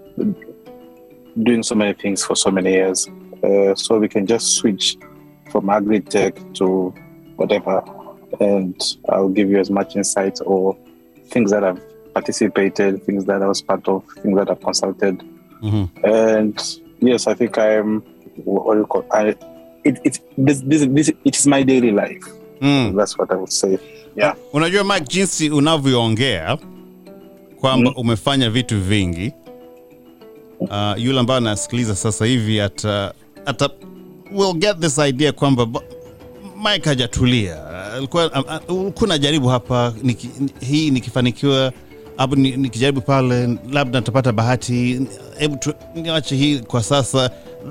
[1.43, 3.09] doing so many things for so many years.
[3.43, 4.97] Uh, so we can just switch
[5.51, 6.93] from agri-tech to
[7.37, 7.83] whatever,
[8.41, 8.79] and
[9.09, 10.77] I'll give you as much insight or
[11.25, 11.81] things that I've
[12.13, 15.23] participated, things that I was part of, things that I've consulted,
[15.63, 16.07] Mm-hmm.
[16.07, 18.03] and yes, I think I'm.
[18.45, 19.05] What do you call?
[19.11, 19.35] I,
[19.85, 22.25] it, it, this, this, this, it is my daily life.
[22.61, 22.97] Mm.
[22.97, 23.79] That's what I would say.
[24.17, 24.35] Yeah.
[24.53, 26.59] Unajua Mike, jinsi unavyoongea
[27.61, 29.33] kwamba umefanya vitu vingi
[30.61, 33.15] uh, yule ambaye anasikiliza sasa hivi ata,
[33.47, 33.71] ata
[34.33, 35.83] will get this idea kwamba ba-
[36.57, 37.67] Mike hajatulia.
[37.93, 38.31] Alikuwa
[38.69, 41.73] uh, uh, unajaribu hapa niki, hii nikifanikiwa
[42.21, 45.01] hapo ni- nikijaribu pale labda nitapata bahati
[45.39, 45.59] hebu
[45.95, 47.31] niache hii kwa sasa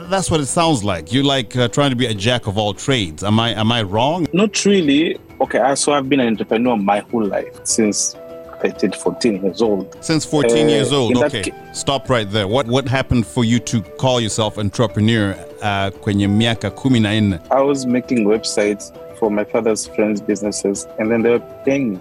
[0.09, 2.73] that's what it sounds like you're like uh, trying to be a jack of all
[2.75, 5.19] trades am i am i wrong Not really.
[5.39, 8.17] Okay, so I've been an entrepreneur my whole life since
[8.61, 9.95] 13, 14 years old.
[10.01, 11.15] Since 14 Uh, years old.
[11.17, 11.43] Okay.
[11.43, 12.45] ca- Stop right there.
[12.47, 17.39] What what happened for you to call yourself entrepreneur uh, kwenye miaka kumi na nne?
[17.51, 21.99] I was making websites for my father's friends' businesses, and then they were paying me.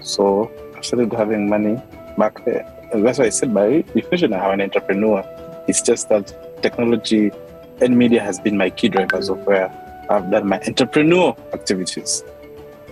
[0.00, 0.50] So
[0.84, 1.80] started having money
[2.18, 2.66] back there.
[2.92, 5.24] And that's why I said, by definition, I'm an entrepreneur.
[5.68, 7.30] It's just that technology
[7.80, 9.70] and media has been my key drivers of where
[10.10, 12.22] I've done my entrepreneur activities.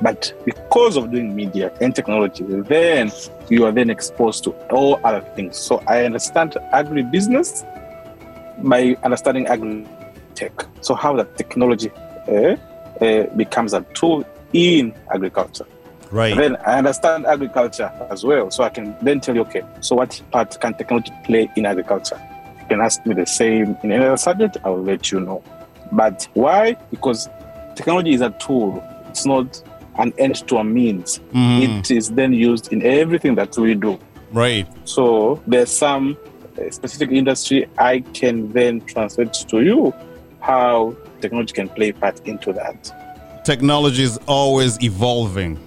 [0.02, 3.12] But because of doing media and technology, then
[3.50, 5.58] you are then exposed to all other things.
[5.58, 7.66] So I understand agribusiness
[8.62, 9.86] by understanding agri
[10.34, 10.52] tech.
[10.80, 11.90] So how that technology
[12.28, 12.56] uh,
[13.04, 15.66] uh, becomes a tool in agriculture.
[16.10, 16.36] Right.
[16.36, 18.50] Then I understand agriculture as well.
[18.50, 22.20] So I can then tell you, okay, so what part can technology play in agriculture?
[22.60, 25.42] You can ask me the same in any other subject, I will let you know.
[25.92, 26.74] But why?
[26.90, 27.28] Because
[27.76, 29.62] technology is a tool, it's not
[29.98, 31.20] an end to a means.
[31.32, 31.80] Mhm.
[31.80, 33.98] It is then used in everything that we do.
[34.32, 34.66] Right.
[34.84, 36.16] So there's some
[36.58, 39.92] uh, specific industry I can then translate to you
[40.40, 42.92] how technology can play part into that.
[43.44, 45.58] Technology is always evolving.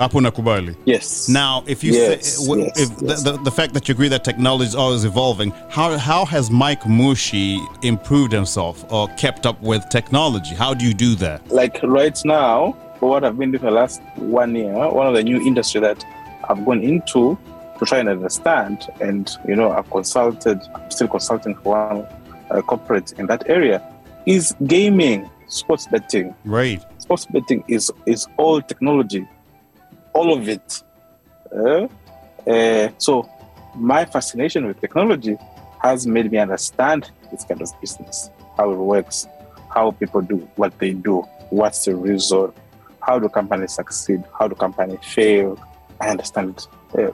[0.00, 0.74] Hapo nakubali.
[0.86, 1.28] Yes.
[1.28, 3.22] Now, if you Yes, say, w- yes, if yes.
[3.22, 6.50] The, the, the fact that you agree that technology is always evolving, how, how has
[6.50, 10.54] Mike Mushi improved himself or kept up with technology?
[10.54, 11.46] How do you do that?
[11.50, 15.12] like right now, for what I've been doing for the last one year, one of
[15.14, 16.02] the new industry that
[16.48, 17.38] I've gone into
[17.78, 22.06] to try and understand, and you know, I've consulted, I'm still consulting for one
[22.50, 23.82] uh, corporate in that area,
[24.24, 26.34] is gaming, sports betting.
[26.46, 26.82] Right.
[26.98, 29.26] sports betting is is all technology,
[30.20, 30.82] all of it.
[31.56, 31.88] Uh,
[32.46, 33.12] uh, so
[33.74, 35.36] my fascination with technology
[35.82, 39.26] has made me understand this kind of business, how it works,
[39.74, 41.16] how people do what they do,
[41.48, 42.54] what's the result,
[43.00, 45.58] how do companies succeed, how do companies fail.
[46.02, 46.66] I understand.
[46.92, 47.12] Uh,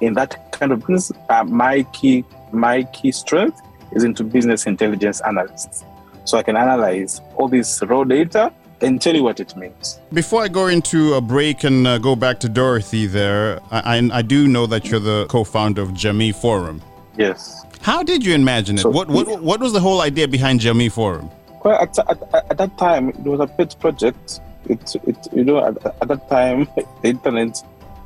[0.00, 3.58] in that kind of business, uh, my key my key strength
[3.92, 5.84] is into business intelligence analysts.
[6.24, 8.52] So I can analyze all this raw data
[8.84, 9.98] and tell you what it means.
[10.12, 14.22] Before I go into a break and uh, go back to Dorothea, I, I, I
[14.22, 16.82] do know that you're the co-founder of Jamii Forum.
[17.16, 17.64] Yes.
[17.80, 18.82] How did you imagine it?
[18.82, 21.30] So- what, what, what was the whole idea behind Jamii Forum?
[21.64, 24.40] Well, at, at, at that time, it was a pet project.
[24.66, 26.68] It, it you know, at, at that time,
[27.02, 27.62] the internet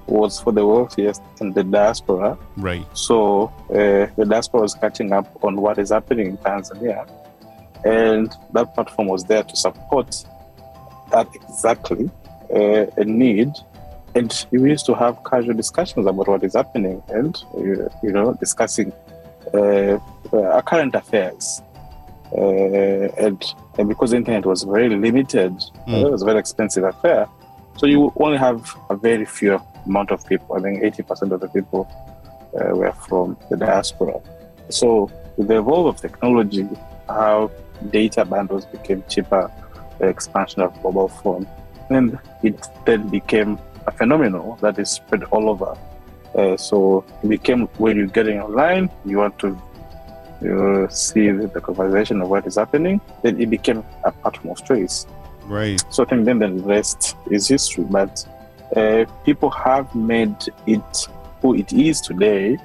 [0.07, 2.39] was for the wealthiest and the diaspora.
[2.57, 2.87] Right.
[2.97, 7.09] So uh, the diaspora was catching up on what is happening in Tanzania,
[7.85, 10.25] and that platform was there to support
[11.11, 12.11] that exactly
[12.55, 13.53] uh, a need.
[14.15, 18.35] And we used to have casual discussions about what is happening, and uh, you know,
[18.35, 18.93] discussing
[19.55, 19.99] uh,
[20.33, 21.63] uh, current affairs.
[22.33, 23.45] Uh, and
[23.79, 25.53] and because the internet was very limited,
[25.87, 26.07] Mm.
[26.07, 27.29] it was a very expensive affair.
[27.77, 30.57] So you only have a very few amount of people.
[30.57, 31.87] I think eighty percent of the people
[32.59, 34.21] uh, were from the diaspora.
[34.69, 36.69] So with the evolve of technology,
[37.09, 37.51] how
[37.91, 39.51] data bundles became cheaper,
[40.01, 41.47] expansion of mobile phone,
[41.91, 45.77] and it then became a phenomenon that is spread all over.
[46.35, 49.61] Uh, so it became when you're getting online, you want to
[50.41, 55.07] you see the, conversation of what is happening, then it became a platform of choice.
[55.45, 55.83] Right.
[55.91, 57.85] So I think then the rest is history.
[57.85, 58.25] But
[58.77, 60.37] uh, people have made
[60.67, 61.09] it
[61.43, 62.59] who it is today,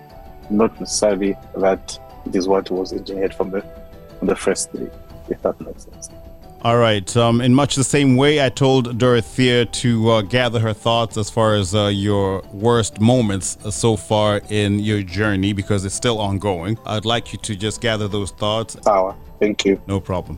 [0.50, 3.62] not necessarily that it is what was engineered from the
[4.20, 4.90] from the first day,
[5.30, 6.10] if that makes sense.
[6.64, 7.18] All right.
[7.18, 11.30] Um, in much the same way, I told Dorothea to uh, gather her thoughts as
[11.30, 16.20] far as uh, your worst moments uh, so far in your journey because it's still
[16.20, 16.78] ongoing.
[16.86, 18.78] I'd like you to just gather those thoughts.
[18.78, 19.14] Power.
[19.44, 19.82] Thank you.
[19.88, 20.38] No problem.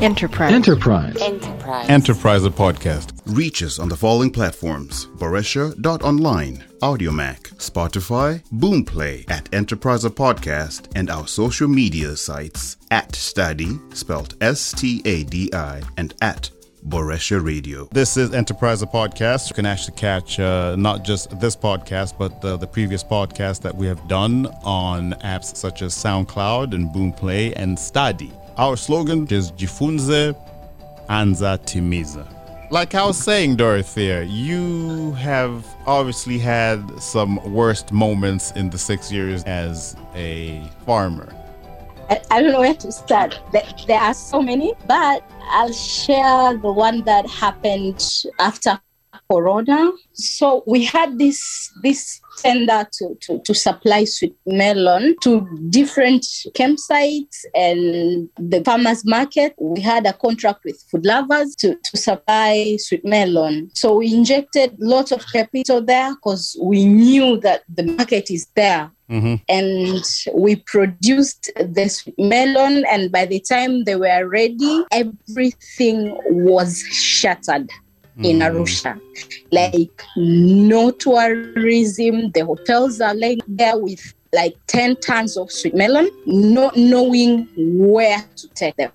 [0.00, 0.52] Enterprise.
[0.52, 1.16] Enterprise.
[1.20, 1.88] Enterprise.
[1.88, 3.10] Enterpriser podcast.
[3.26, 11.26] Reach us on the following platforms Boresha.online, Audiomack, Spotify, Boomplay, at Enterpriser Podcast, and our
[11.26, 16.50] social media sites at Stadi, spelled S T A D I, and at
[16.86, 17.88] Boresha Radio.
[17.92, 19.48] This is Enterpriser podcast.
[19.48, 23.74] You can actually catch uh, not just this podcast, but the, the previous podcast that
[23.74, 28.32] we have done on apps such as SoundCloud and Boomplay and Stadi.
[28.56, 30.34] Our slogan is Jifunze
[31.08, 32.26] Anza Timiza.
[32.70, 39.10] Like I was saying, Dorothea, you have obviously had some worst moments in the six
[39.10, 41.34] years as a farmer.
[42.10, 43.40] I, I don't know where to start.
[43.52, 48.04] There, are so many, but I'll share the one that happened
[48.38, 48.80] after
[49.30, 49.92] Corona.
[50.12, 56.22] So we had this this tender to, to, to supply sweet melon to different
[56.56, 59.54] campsites and the farmers market.
[59.60, 63.70] We had a contract with food lovers to, to supply sweet melon.
[63.74, 68.90] So we injected lots of capital there because we knew that the market is there.
[69.10, 69.34] Mm-hmm.
[69.48, 77.70] And we produced this melon, and by the time they were ready, everything was shattered
[78.22, 79.00] in Arusha.
[79.50, 86.08] Like no tourism, the hotels are laying there with like 10 tons of sweet melon,
[86.26, 88.92] not knowing where to take them.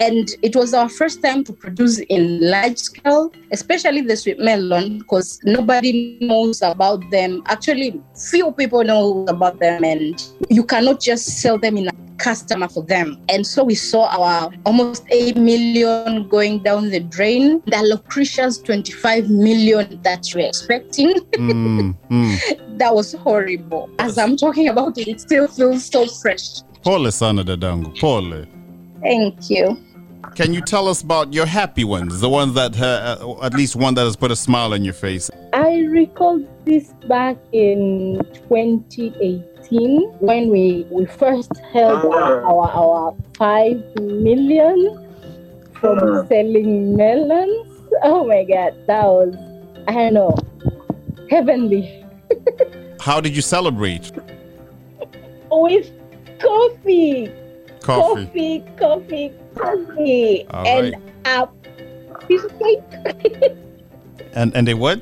[0.00, 4.98] And it was our first time to produce in large scale, especially the sweet melon,
[4.98, 7.42] because nobody knows about them.
[7.46, 12.68] Actually, few people know about them, and you cannot just sell them in a customer
[12.68, 13.20] for them.
[13.28, 19.30] And so we saw our almost 8 million going down the drain, the Lucretia's 25
[19.30, 21.14] million that we're expecting.
[21.38, 22.78] Mm, mm.
[22.78, 23.88] that was horrible.
[24.00, 26.62] As I'm talking about it, it still feels so fresh.
[26.82, 28.44] Pole sana dadangu, pole.
[29.00, 29.78] Thank you.
[30.34, 33.76] Can you tell us about your happy ones, the ones that, uh, uh, at least
[33.76, 35.30] one that has put a smile on your face?
[35.52, 43.96] I recall this back in 2018 when we, we first held our, our, our 5
[44.00, 45.04] million
[45.80, 47.80] from selling melons.
[48.02, 49.34] Oh my god, that was,
[49.88, 50.36] I don't know,
[51.30, 52.04] heavenly.
[53.00, 54.12] How did you celebrate?
[55.50, 55.90] With
[56.40, 57.32] coffee,
[57.80, 58.26] Coffee.
[58.26, 61.48] coffee, coffee, All and a
[62.26, 62.82] piece of cake.
[64.34, 65.00] And and they what?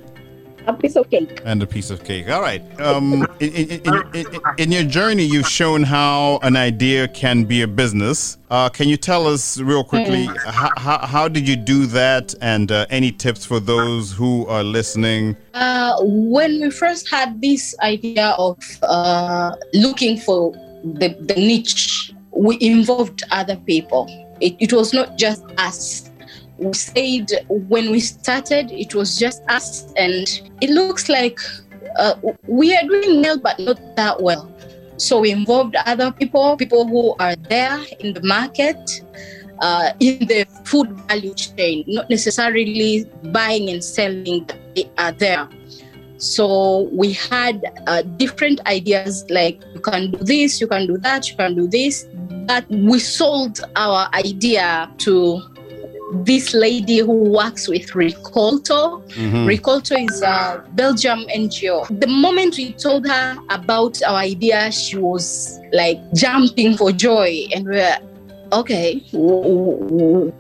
[0.67, 1.41] a piece of cake.
[1.45, 2.29] And a piece of cake.
[2.29, 2.63] All right.
[2.81, 4.27] Um, in, in, in,
[4.59, 8.39] in, your journey, you've shown how an idea can be a business.
[8.51, 12.71] Uh, can you tell us real quickly how, how, how did you do that, and
[12.71, 15.37] uh, any tips for those who are listening?
[15.55, 20.53] Uh, when we first had this idea of uh, looking for
[20.85, 24.07] the, the niche, we involved other people.
[24.41, 26.11] It, it was not just us.
[26.59, 30.27] We said when we started, it was just us, and
[30.61, 31.39] it looks like
[31.99, 32.15] uh,
[32.47, 34.51] we are doing well, but not that well.
[34.97, 39.03] So we involved other people, people who are there in the market,
[39.61, 45.49] uh, in the food value chain, not necessarily buying and selling, they are there.
[46.19, 51.29] So we had uh, different ideas like you can do this, you can do that,
[51.31, 52.07] you can do this.
[52.47, 55.43] But we sold our idea to
[56.25, 59.03] this lady who works with Rikolto.
[59.15, 59.45] Mhm.
[59.47, 61.85] Rikolto is a Belgium NGO.
[62.01, 67.67] The moment we told her about our idea, she was like jumping for joy, and
[67.67, 67.97] we were
[68.53, 69.03] okay.
[69.13, 69.43] w-
[69.89, 70.33] w-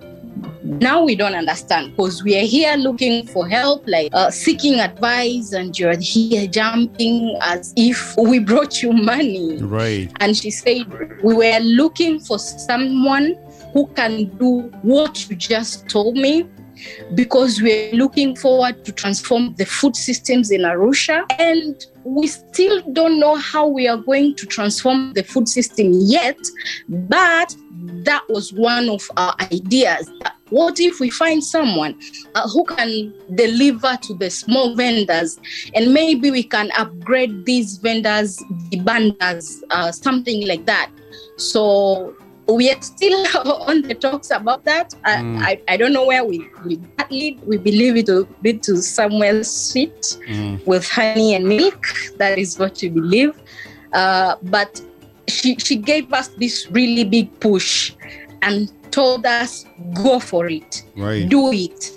[0.63, 5.53] Now we don't understand because we are here looking for help, like uh, seeking advice,
[5.53, 9.59] and you're here jumping as if we brought you money.
[9.63, 10.11] Right.
[10.21, 10.87] And she said,
[11.23, 13.37] We were looking for someone
[13.73, 16.47] who can do what you just told me
[17.15, 21.25] because we're looking forward to transform the food systems in Arusha.
[21.39, 26.39] And we still don't know how we are going to transform the food system yet,
[26.89, 27.57] but
[28.05, 30.11] that was one of our ideas.
[30.51, 31.99] What if we find someone
[32.37, 35.41] uh, who can deliver to the small vendors
[35.75, 40.91] and maybe we can upgrade these vendors, the uh, something like that?
[41.37, 42.17] So
[42.49, 43.27] we are still
[43.69, 44.95] on the talks about that.
[45.05, 45.43] I, Mm.
[45.43, 47.41] I, I don't know where we will that lead.
[47.47, 50.65] We believe it will lead to somewhere sweet Mm.
[50.67, 51.85] with honey and milk.
[52.19, 53.33] That is what we believe.
[53.93, 54.81] Uh, but
[55.29, 57.93] she she gave us this really big push
[58.43, 59.67] and told us
[60.03, 61.29] go for it, Right.
[61.29, 61.93] do it.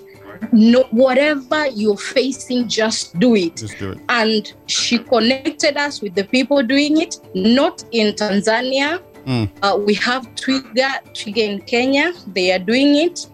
[0.52, 3.98] No, whatever you're facing, just do it Just do it.
[4.08, 9.50] and she connected us with the people doing it not in tanzania Mm.
[9.62, 12.12] Uh, we have Twiga, Twiga in Kenya.
[12.28, 13.26] They are doing it.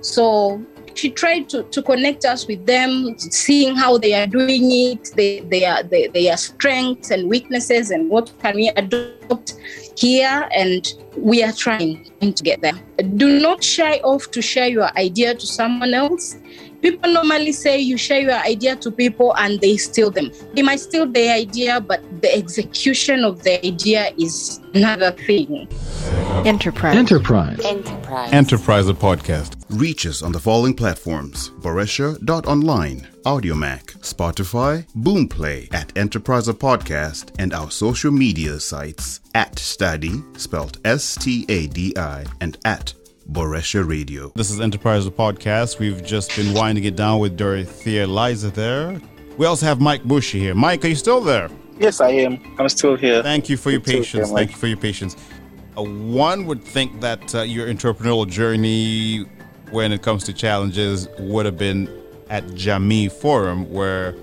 [0.00, 0.64] So
[0.94, 5.40] she tried to, to connect us with them, seeing how they are doing it, they,
[5.40, 9.54] they are, they, their strengths and weaknesses, and what can we adopt
[9.96, 10.48] here.
[10.54, 10.86] And
[11.16, 12.78] we are trying to get there.
[13.16, 16.36] Do not shy off to share your idea to someone else
[16.82, 20.30] people normally say you share your idea to people and they steal them.
[20.54, 25.68] They might steal the idea, but the execution of the idea is another thing.
[26.44, 26.96] Enterprise.
[26.96, 27.60] Enterprise.
[27.64, 28.32] Enterprise.
[28.32, 29.55] Enterprise, a podcast.
[29.70, 37.70] Reach us on the following platforms Boresha.online, Audiomack, Spotify, Boomplay at Enterpriser Podcast, and our
[37.70, 42.94] social media sites at Stadi, spelled S T A D I, and at
[43.32, 44.30] Boresha Radio.
[44.36, 45.80] This is Enterpriser Podcast.
[45.80, 49.00] We've just been winding it down with Dorothea Laizer there.
[49.36, 50.54] We also have Mike Mushi here.
[50.54, 51.50] Mike, are you still there?
[51.80, 52.40] Yes, I am.
[52.60, 53.20] I'm still here.
[53.20, 54.28] Thank you for your patience.
[54.28, 55.16] Here, Thank you for your patience.
[55.76, 59.26] Uh, one would think that uh, your entrepreneurial journey,
[59.70, 61.88] when it comes to challenges, would have been
[62.30, 64.14] at Jamii Forum, where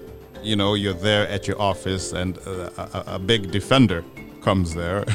[0.41, 4.03] you know you're there at your office and uh, a, a, big defender
[4.41, 5.05] comes there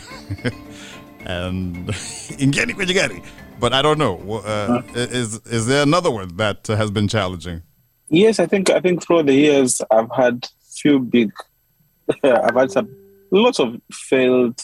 [1.27, 1.87] and
[2.41, 3.23] ingeni gari
[3.61, 4.19] but I don't know.
[4.39, 7.63] Uh, is is there another one that has been challenging?
[8.09, 10.47] Yes, I think I think through the years I've had
[10.81, 11.31] few big.
[12.25, 12.89] I've had some
[13.31, 14.63] lots of failed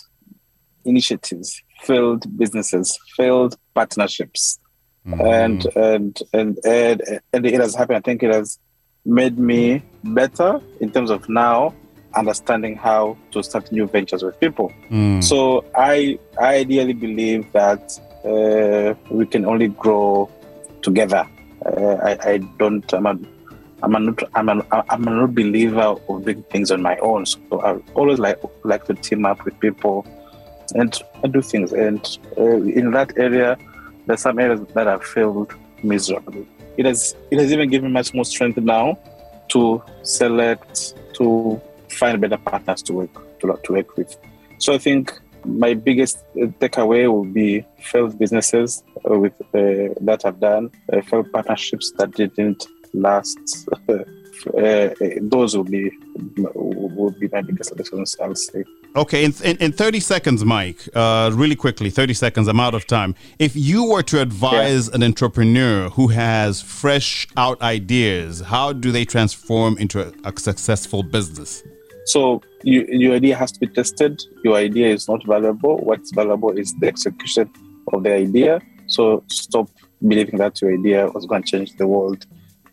[0.84, 4.58] initiatives, failed businesses, failed partnerships.
[5.04, 7.02] And, and and and
[7.32, 7.98] and it has happened.
[7.98, 8.58] I think it has
[9.04, 11.74] made me better in terms of now
[12.14, 14.72] understanding how to start new ventures with people.
[14.90, 15.22] Mm.
[15.22, 20.30] So I I ideally believe that uh, we can only grow
[20.82, 21.26] together.
[21.64, 22.90] Uh, I, I, don't.
[22.92, 23.18] I'm a,
[23.82, 24.22] I'm a not.
[24.34, 27.26] I'm a, I'm a not believer of big things on my own.
[27.26, 30.06] So I always like like to team up with people
[30.74, 31.72] and, and do things.
[31.72, 33.58] And uh, in that area,
[34.06, 36.46] there's some areas that have failed miserably.
[36.76, 38.98] It has it has even given much more strength now
[39.48, 44.16] to select to find better partners to work to, to work with.
[44.58, 50.40] So I think my biggest takeaway will be failed businesses uh, with uh, that I've
[50.40, 53.38] done, uh, failed partnerships that didn't last.
[54.48, 54.90] Uh,
[55.22, 55.90] those will be
[56.54, 58.16] will be my biggest lessons.
[58.20, 58.64] I'll say.
[58.96, 62.86] Okay, in, in, in 30 seconds, Mike, uh, really quickly, 30 seconds, I'm out of
[62.86, 63.16] time.
[63.40, 64.94] If you were to advise yeah.
[64.94, 71.02] an entrepreneur who has fresh out ideas, how do they transform into a, a successful
[71.02, 71.64] business?
[72.06, 74.22] So you, your idea has to be tested.
[74.44, 75.78] Your idea is not valuable.
[75.78, 77.50] What's valuable is the execution
[77.92, 78.60] of the idea.
[78.86, 79.68] So stop
[80.06, 82.26] believing that your idea was going to change the world.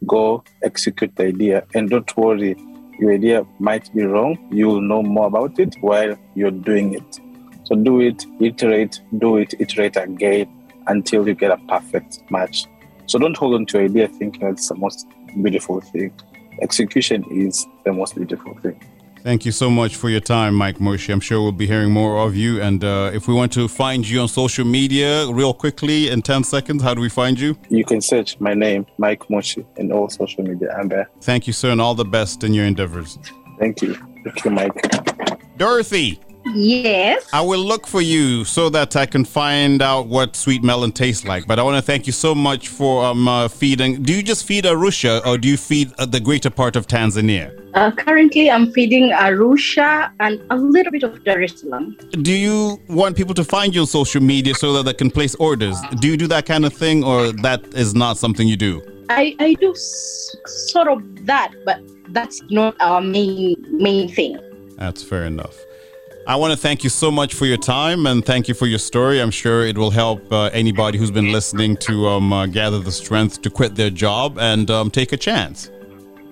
[0.06, 2.56] Go execute the idea and don't worry.
[3.02, 4.38] Your idea might be wrong.
[4.52, 7.20] You will know more about it while you're doing it.
[7.64, 10.48] So do it, iterate, do it, iterate again
[10.86, 12.68] until you get a perfect match.
[13.08, 15.08] So don't hold on to your idea thinking it's the most
[15.42, 16.14] beautiful thing.
[16.62, 18.80] Execution is the most beautiful thing.
[19.24, 21.14] Thank you so much for your time, Mike Mushi.
[21.14, 22.60] I'm sure we'll be hearing more of you.
[22.60, 26.44] And uh, if we want to find you on social media, real quickly, in 10
[26.44, 27.56] seconds, how do we find you?
[27.70, 30.76] You can search my name, Mike Mushi, in all social media.
[30.76, 31.08] I'm there.
[31.22, 33.20] Thank you, sir, and all the best in your endeavors.
[33.60, 33.94] Thank you.
[34.24, 34.74] Thank you, Mike.
[35.58, 36.20] Dorothy.
[36.54, 37.28] Yes.
[37.34, 41.26] I will look for you so that I can find out what sweet melon tastes
[41.26, 41.48] like.
[41.48, 44.02] But I want to thank you so much for um, uh, feeding.
[44.04, 47.58] Do you just feed Arusha or do you feed uh, the greater part of Tanzania?
[47.74, 51.96] Uh, currently, I'm feeding Arusha and a little bit of Dar es Salaam.
[52.22, 55.36] Do you want people to find you on social media so that they can place
[55.36, 55.78] orders?
[56.00, 58.82] Do you do that kind of thing or that is not something you do?
[59.10, 61.80] I, I do s- sort of that, but
[62.10, 64.38] that's not our main main thing.
[64.78, 65.58] That's fair enough.
[66.28, 68.78] I want to thank you so much for your time and thank you for your
[68.78, 69.20] story.
[69.20, 72.92] I'm sure it will help uh, anybody who's been listening to um, uh, gather the
[72.92, 75.72] strength to quit their job and um, take a chance.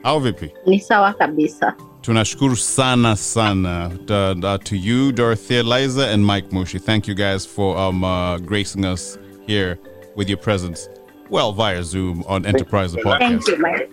[0.05, 0.51] Au vipi?
[0.67, 1.75] Ni sawa kabisa.
[2.01, 6.79] Tunashukuru sana sana to, to you, Dorothea Laizer, and Mike Mushi.
[6.79, 9.17] Thank you guys for um, uh, gracing us
[9.47, 9.79] here
[10.15, 10.87] with your presence.
[11.29, 13.19] Well, via Zoom on Enterpriser Podcast.
[13.19, 13.91] Thank you, Mike.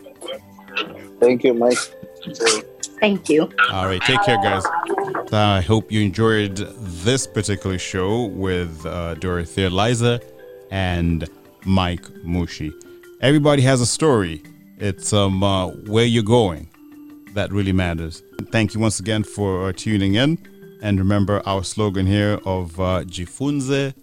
[1.21, 2.73] Thank you, Mike.
[3.01, 3.51] Thank you.
[3.71, 4.01] All right.
[4.03, 4.65] Take care, guys.
[5.33, 10.23] I hope you enjoyed this particular show with uh, Dorothea Laizer
[10.71, 11.29] and
[11.65, 12.73] Mike Mushi.
[13.21, 14.43] Everybody has a story.
[14.79, 16.69] It's um, uh, where you're going
[17.37, 18.23] that really matters.
[18.51, 20.39] Thank you once again for uh, tuning in.
[20.83, 23.95] And remember our slogan here of uh, Jifunze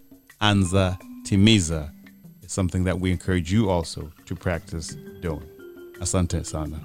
[0.42, 1.92] Anza Timiza
[2.44, 5.44] is something that we encourage you also to practice doing.
[6.00, 6.82] Asante sana.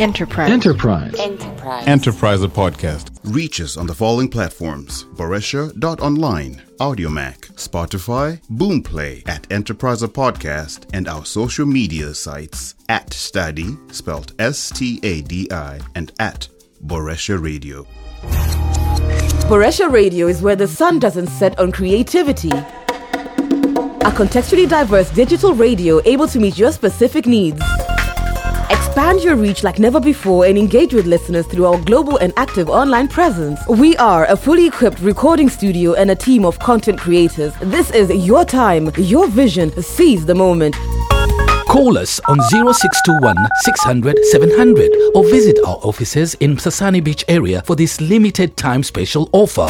[0.00, 0.50] Enterprise.
[0.50, 1.14] Enterprise.
[1.18, 3.10] Enterprise Enterpriser podcast.
[3.24, 11.24] Reach us on the following platforms Boresha.online, Audiomack, Spotify, Boomplay, at Enterpriser Podcast, and our
[11.24, 16.48] social media sites at Stadi, spelled S T A D I, and at
[16.86, 17.86] Boresha Radio.
[19.48, 22.50] Boresha Radio is where the sun doesn't set on creativity.
[22.50, 27.60] A contextually diverse digital radio able to meet your specific needs.
[28.98, 32.68] Expand your reach like never before and engage with listeners through our global and active
[32.68, 33.60] online presence.
[33.68, 37.54] We are a fully equipped recording studio and a team of content creators.
[37.60, 39.70] This is your time, your vision.
[39.80, 40.74] Seize the moment.
[41.68, 47.76] Call us on 0621 600 700 or visit our offices in Sasani Beach area for
[47.76, 49.68] this limited time special offer.